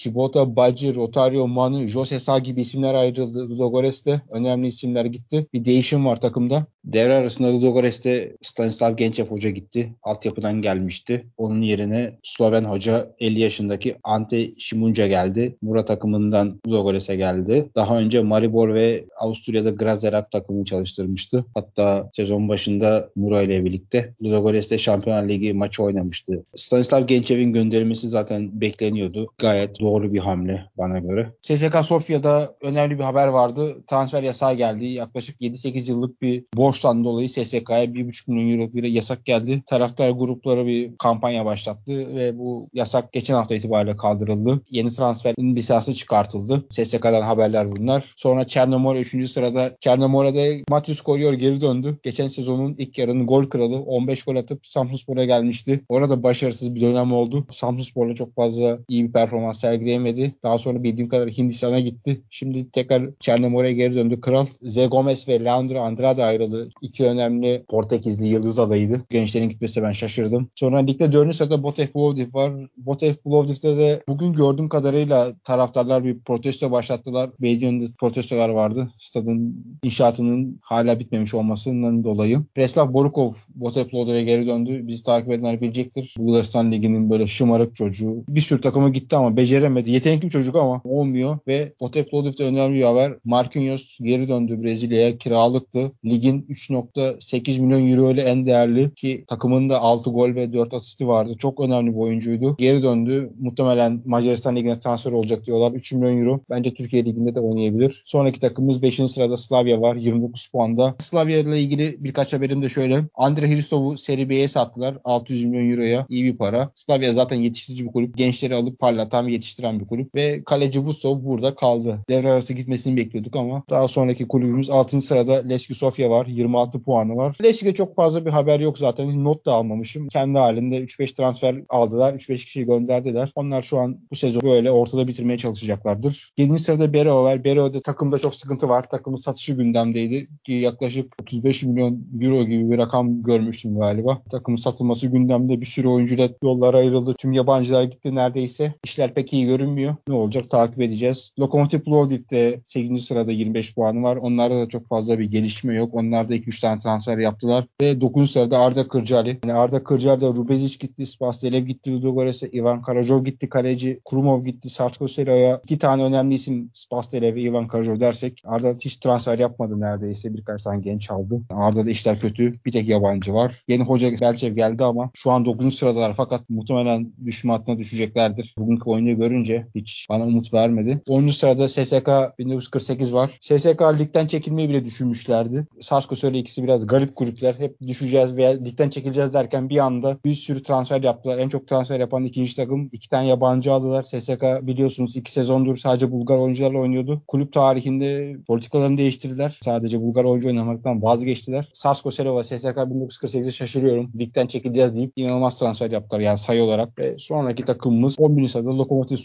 Bacı, 0.48 0.96
Rotario, 0.96 1.48
Manu, 1.48 1.88
Jose 1.88 2.20
Sa 2.20 2.40
gibi 2.40 2.62
isimler 2.62 2.94
ayrıldı 2.94 3.50
Ludogorets'te. 3.50 4.22
Önemli 4.30 4.68
isimler 4.68 5.06
gitti. 5.06 5.48
Bir 5.54 5.66
değişim 5.66 6.06
var 6.06 6.22
takımda. 6.22 6.66
Devre 6.86 7.14
arasında 7.14 7.54
Ludogorets'te 7.54 8.36
Stanislav 8.42 8.96
Gençev 8.96 9.26
hoca 9.26 9.50
gitti. 9.50 9.94
Altyapıdan 10.04 10.62
gelmişti. 10.62 11.26
Onun 11.38 11.62
yerine 11.62 12.14
Sloven 12.24 12.64
hoca 12.64 13.12
50 13.20 13.40
yaşındaki 13.40 13.96
Ante 14.04 14.52
Shimunca 14.58 15.08
geldi. 15.08 15.56
Mura 15.62 15.86
takımından 15.86 16.60
Ludogorets'e 16.68 17.16
geldi. 17.16 17.70
Daha 17.76 18.00
önce 18.00 18.22
Maribor 18.22 18.74
ve 18.74 19.06
Avusturya'da 19.20 19.70
Grazerab 19.70 20.32
takımını 20.32 20.66
çalıştırmıştı. 20.66 21.46
Hatta 21.54 22.10
sezon 22.14 22.50
başında 22.50 23.10
Mura 23.16 23.42
ile 23.42 23.66
birlikte 23.66 24.14
Ludogorets'te 24.24 24.78
Şampiyonlar 24.78 25.30
Ligi 25.30 25.54
maçı 25.54 25.84
oynamıştı. 25.84 26.44
Stanislav 26.56 27.08
Gençev'in 27.08 27.54
gönderilmesi 27.54 28.10
zaten 28.10 28.62
bekleniyordu. 28.62 29.28
Gayet 29.38 29.80
doğru 29.80 30.14
bir 30.14 30.20
hamle 30.20 30.35
bana 30.78 31.00
göre. 31.00 31.32
SSK 31.42 31.86
Sofya'da 31.86 32.56
önemli 32.62 33.00
bir 33.00 33.04
haber 33.04 33.28
vardı. 33.28 33.84
Transfer 33.88 34.24
yasağı 34.24 34.54
geldi. 34.54 34.86
Yaklaşık 34.86 35.42
7-8 35.42 35.92
yıllık 35.92 36.22
bir 36.22 36.46
borçtan 36.56 37.04
dolayı 37.04 37.30
SSK'ya 37.30 37.86
1,5 37.86 38.32
milyon 38.32 38.60
euro 38.60 38.74
bir 38.74 38.84
yasak 38.84 39.26
geldi. 39.26 39.64
Taraftar 39.68 40.10
grupları 40.10 40.66
bir 40.68 40.98
kampanya 40.98 41.46
başlattı 41.46 42.16
ve 42.16 42.38
bu 42.38 42.70
yasak 42.74 43.14
geçen 43.14 43.36
hafta 43.36 43.56
itibariyle 43.56 43.98
kaldırıldı. 43.98 44.62
Yeni 44.70 44.90
transferin 44.90 45.56
lisası 45.56 45.94
çıkartıldı. 45.94 46.66
SSK'dan 46.70 47.22
haberler 47.22 47.72
bunlar. 47.72 48.14
Sonra 48.18 48.48
Çernomor'a 48.48 49.00
3. 49.00 49.30
sırada 49.30 49.78
Çernomor'da 49.80 50.64
Matius 50.70 51.02
Koruyor 51.02 51.34
geri 51.34 51.62
döndü. 51.62 51.98
Geçen 52.04 52.28
sezonun 52.28 52.76
ilk 52.78 52.98
yarının 52.98 53.28
gol 53.28 53.50
kralı 53.50 53.82
15 53.82 54.24
gol 54.24 54.36
atıp 54.36 54.68
Samsunspor'a 54.68 55.26
gelmişti. 55.26 55.82
Orada 55.90 56.24
başarısız 56.24 56.76
bir 56.76 56.82
dönem 56.82 57.14
oldu. 57.14 57.48
Samsunspor'la 57.52 58.16
çok 58.16 58.36
fazla 58.36 58.80
iyi 58.88 59.08
bir 59.08 59.12
performans 59.12 59.60
sergileyemedi. 59.60 60.25
Daha 60.44 60.58
sonra 60.58 60.84
bildiğim 60.84 61.10
kadar 61.10 61.30
Hindistan'a 61.30 61.80
gitti. 61.80 62.22
Şimdi 62.30 62.72
tekrar 62.72 63.10
Çernomor'a 63.20 63.72
geri 63.72 63.96
döndü. 63.96 64.22
Kral 64.22 64.46
Z 64.64 64.78
Gomez 64.92 65.28
ve 65.28 65.44
Leandro 65.44 65.80
Andrade 65.80 66.24
ayrıldı. 66.24 66.70
İki 66.82 67.06
önemli 67.06 67.66
Portekizli 67.70 68.28
yıldız 68.28 68.60
adayıydı. 68.60 69.02
Gençlerin 69.10 69.50
gitmesi 69.50 69.84
ben 69.84 69.92
şaşırdım. 69.92 70.50
Sonra 70.56 70.78
ligde 70.78 71.12
dördüncü 71.12 71.38
sırada 71.38 71.64
Botev 71.64 71.88
Plovdiv 71.88 72.34
var. 72.34 72.52
Botev 72.78 73.14
Plovdiv'de 73.14 73.78
de 73.78 74.04
bugün 74.08 74.34
gördüğüm 74.34 74.70
kadarıyla 74.70 75.34
taraftarlar 75.44 76.04
bir 76.06 76.20
protesto 76.20 76.72
başlattılar. 76.72 77.30
Belediyenin 77.42 77.94
protestolar 78.00 78.50
vardı. 78.50 78.92
Stadın 78.98 79.66
inşaatının 79.84 80.60
hala 80.62 81.00
bitmemiş 81.00 81.34
olmasından 81.34 82.04
dolayı. 82.04 82.42
Preslav 82.56 82.94
Borukov 82.94 83.34
Botev 83.56 83.86
Plovdiv'e 83.86 84.24
geri 84.24 84.48
döndü. 84.48 84.88
Bizi 84.88 85.04
takip 85.04 85.32
edenler 85.32 85.62
bilecektir. 85.62 86.16
Bulgaristan 86.18 86.72
Ligi'nin 86.72 87.10
böyle 87.10 87.28
şımarık 87.28 87.76
çocuğu. 87.76 88.24
Bir 88.30 88.42
sürü 88.42 88.62
takıma 88.62 88.90
gitti 88.90 89.16
ama 89.16 89.38
beceremedi. 89.38 89.92
Yetenekli 90.06 90.26
bir 90.26 90.32
çocuk 90.32 90.56
ama 90.56 90.82
olmuyor. 90.84 91.38
Ve 91.48 91.74
Botev 91.80 92.04
Plovdiv'de 92.04 92.44
önemli 92.44 92.80
bir 92.80 92.84
haber. 92.84 93.14
Marquinhos 93.26 93.98
geri 94.02 94.28
döndü 94.28 94.64
Brezilya'ya. 94.64 95.18
Kiralıktı. 95.18 95.92
Ligin 96.06 96.42
3.8 96.50 97.62
milyon 97.62 97.92
euro 97.92 98.12
ile 98.12 98.22
en 98.22 98.46
değerli 98.46 98.96
ki 98.96 99.26
takımın 99.28 99.70
da 99.70 99.80
6 99.80 100.10
gol 100.10 100.36
ve 100.36 100.54
4 100.54 100.74
asisti 100.74 101.08
vardı. 101.08 101.34
Çok 101.38 101.60
önemli 101.60 101.92
bir 101.92 101.98
oyuncuydu. 101.98 102.56
Geri 102.58 102.84
döndü. 102.84 103.32
Muhtemelen 103.40 104.02
Macaristan 104.06 104.56
Ligi'ne 104.56 104.80
transfer 104.80 105.12
olacak 105.12 105.46
diyorlar. 105.46 105.72
3 105.72 105.92
milyon 105.92 106.22
euro. 106.22 106.40
Bence 106.50 106.74
Türkiye 106.74 107.06
Ligi'nde 107.06 107.36
de 107.36 107.40
oynayabilir. 107.40 108.04
Sonraki 108.06 108.40
takımımız 108.40 108.82
5. 108.82 108.96
sırada 108.96 109.38
Slavia 109.38 109.82
var. 109.82 109.96
29 109.96 110.48
puanda. 110.48 110.96
Slavia 111.00 111.38
ile 111.38 111.60
ilgili 111.60 111.96
birkaç 112.00 112.34
haberim 112.34 112.62
de 112.62 112.70
şöyle. 112.70 113.04
Andre 113.16 113.48
Hristov'u 113.48 113.98
Serie 113.98 114.30
B'ye 114.30 114.48
sattılar. 114.48 114.98
600 115.04 115.46
milyon 115.46 115.72
euroya. 115.72 116.06
iyi 116.10 116.24
bir 116.24 116.38
para. 116.38 116.72
Slavia 116.76 117.14
zaten 117.14 117.36
yetiştirici 117.36 117.86
bir 117.86 117.92
kulüp. 117.92 118.18
Gençleri 118.18 118.56
alıp 118.56 118.80
parlatan 118.80 119.28
ve 119.28 119.32
yetiştiren 119.32 119.80
bir 119.80 119.86
kulüp. 119.86 119.95
Ve 120.16 120.44
kaleci 120.44 120.80
Vusov 120.80 121.24
burada 121.24 121.56
kaldı. 121.56 122.00
Devre 122.10 122.32
arası 122.32 122.54
gitmesini 122.54 122.98
bekliyorduk 122.98 123.36
ama 123.36 123.64
daha 123.70 123.88
sonraki 123.88 124.28
kulübümüz 124.28 124.70
6. 124.70 125.02
sırada 125.02 125.34
Leski 125.34 125.74
Sofia 125.74 126.10
var. 126.10 126.26
26 126.26 126.84
puanı 126.84 127.16
var. 127.16 127.38
Leski'de 127.44 127.74
çok 127.74 127.96
fazla 127.96 128.26
bir 128.26 128.32
haber 128.32 128.60
yok 128.60 128.78
zaten. 128.78 129.24
Not 129.24 129.46
da 129.46 129.54
almamışım. 129.54 130.08
Kendi 130.08 130.38
halinde 130.38 130.84
3-5 130.84 131.16
transfer 131.16 131.56
aldılar. 131.70 132.14
3-5 132.14 132.38
kişiyi 132.38 132.66
gönderdiler. 132.66 133.32
Onlar 133.36 133.62
şu 133.62 133.80
an 133.80 133.98
bu 134.12 134.16
sezon 134.16 134.42
böyle 134.42 134.72
ortada 134.72 135.08
bitirmeye 135.08 135.38
çalışacaklardır. 135.38 136.34
7. 136.38 136.60
sırada 136.60 136.94
Bereo 136.94 137.24
var. 137.24 137.44
Bereo'da 137.44 137.82
takımda 137.82 138.20
çok 138.20 138.36
sıkıntı 138.36 138.70
var. 138.70 138.90
Takımın 138.90 139.18
satışı 139.18 139.54
gündemdeydi. 139.54 140.28
Yaklaşık 140.48 141.14
35 141.22 141.64
milyon 141.64 142.08
euro 142.22 142.44
gibi 142.44 142.72
bir 142.72 142.78
rakam 142.78 143.24
görmüştüm 143.24 143.80
galiba. 143.80 144.22
Takımın 144.32 144.58
satılması 144.58 145.08
gündemde. 145.08 145.62
Bir 145.62 145.66
sürü 145.66 145.88
oyuncuyla 145.88 146.30
yollara 146.44 146.78
ayrıldı. 146.78 147.16
Tüm 147.20 147.34
yabancılar 147.34 147.84
gitti 147.84 148.16
neredeyse. 148.16 148.74
İşler 148.84 149.14
pek 149.14 149.34
iyi 149.34 149.46
görünmüyor. 149.46 149.85
Bekleniyor. 149.86 149.96
Ne 150.08 150.14
olacak 150.14 150.50
takip 150.50 150.82
edeceğiz. 150.82 151.32
Lokomotiv 151.40 151.80
Plovdiv'de 151.80 152.62
8. 152.66 153.06
sırada 153.06 153.32
25 153.32 153.76
puanı 153.76 154.04
var. 154.04 154.16
Onlarda 154.16 154.62
da 154.62 154.70
çok 154.70 154.88
fazla 154.88 155.20
bir 155.20 155.26
gelişme 155.26 155.76
yok. 155.76 155.94
Onlar 155.94 156.30
da 156.30 156.36
2-3 156.36 156.62
tane 156.62 156.80
transfer 156.80 157.18
yaptılar. 157.18 157.66
Ve 157.82 158.02
9. 158.02 158.32
sırada 158.32 158.60
Arda 158.60 158.88
Kırcali. 158.88 159.40
Yani 159.46 159.54
Arda 159.54 159.84
Kırcali'de 159.84 160.28
Rubezic 160.28 160.78
gitti, 160.80 161.06
Spasdelev 161.06 161.66
gitti, 161.66 161.92
Ludogorets'e, 161.92 162.50
Ivan 162.50 162.82
Karajov 162.82 163.24
gitti, 163.24 163.50
kaleci 163.50 164.00
Krumov 164.10 164.44
gitti, 164.44 164.70
Sartko 164.70 165.08
Sera'ya. 165.08 165.62
iki 165.64 165.80
tane 165.80 166.04
önemli 166.04 166.34
isim 166.36 166.70
Spasdelev 166.74 167.36
ve 167.36 167.42
Ivan 167.42 167.68
Karajov 167.68 168.00
dersek 168.00 168.42
Arda 168.46 168.76
hiç 168.82 168.98
transfer 168.98 169.40
yapmadı 169.40 169.82
neredeyse. 169.82 170.34
Birkaç 170.34 170.62
tane 170.64 170.82
genç 170.82 171.12
aldı. 171.12 171.42
Arda'da 171.50 171.90
işler 171.90 172.20
kötü. 172.20 172.54
Bir 172.66 172.72
tek 172.72 172.88
yabancı 172.90 173.34
var. 173.34 173.64
Yeni 173.68 173.84
hoca 173.84 174.12
Belçev 174.22 174.56
geldi 174.56 174.84
ama 174.84 175.10
şu 175.14 175.32
an 175.32 175.46
9. 175.46 175.76
sıradalar 175.76 176.14
fakat 176.18 176.50
muhtemelen 176.50 177.12
düşme 177.26 177.54
hattına 177.54 177.78
düşeceklerdir. 177.78 178.56
Bugünkü 178.58 178.90
oyunu 178.90 179.18
görünce 179.18 179.68
hiç 179.76 180.08
bana 180.10 180.24
umut 180.24 180.54
vermedi. 180.54 181.02
10. 181.08 181.28
sırada 181.28 181.70
SSK 181.70 182.10
1948 182.40 183.14
var. 183.14 183.38
SSK 183.42 183.82
ligden 184.00 184.28
çekilmeyi 184.28 184.70
bile 184.70 184.86
düşünmüşlerdi. 184.86 185.68
Sasko 185.82 186.16
söyle 186.16 186.40
ikisi 186.40 186.64
biraz 186.64 186.88
garip 186.88 187.18
gruplar. 187.18 187.60
Hep 187.60 187.82
düşeceğiz 187.82 188.36
veya 188.36 188.50
ligden 188.50 188.90
çekileceğiz 188.90 189.34
derken 189.34 189.70
bir 189.70 189.78
anda 189.78 190.18
bir 190.26 190.36
sürü 190.36 190.64
transfer 190.64 191.04
yaptılar. 191.04 191.38
En 191.38 191.50
çok 191.50 191.68
transfer 191.68 192.00
yapan 192.00 192.26
ikinci 192.26 192.56
takım. 192.56 192.90
iki 192.92 193.10
tane 193.10 193.28
yabancı 193.28 193.74
aldılar. 193.74 194.04
SSK 194.04 194.44
biliyorsunuz 194.62 195.16
iki 195.16 195.32
sezondur 195.32 195.78
sadece 195.78 196.12
Bulgar 196.12 196.38
oyuncularla 196.38 196.80
oynuyordu. 196.80 197.22
Kulüp 197.28 197.54
tarihinde 197.54 198.36
politikalarını 198.48 198.98
değiştirdiler. 198.98 199.58
Sadece 199.62 200.02
Bulgar 200.02 200.24
oyuncu 200.24 200.48
oynamaktan 200.48 201.04
vazgeçtiler. 201.04 201.70
Sasko 201.74 202.12
Selova 202.12 202.44
SSK 202.44 202.78
1948'e 202.78 203.52
şaşırıyorum. 203.52 204.12
Ligden 204.20 204.48
çekileceğiz 204.48 204.96
deyip 204.96 205.12
inanılmaz 205.16 205.60
transfer 205.60 205.92
yaptılar 205.92 206.20
yani 206.20 206.38
sayı 206.38 206.64
olarak. 206.64 207.00
Ve 207.00 207.16
sonraki 207.20 207.64
takımımız 207.66 208.16
11. 208.20 208.48
sırada 208.48 208.78
Lokomotiv 208.78 209.18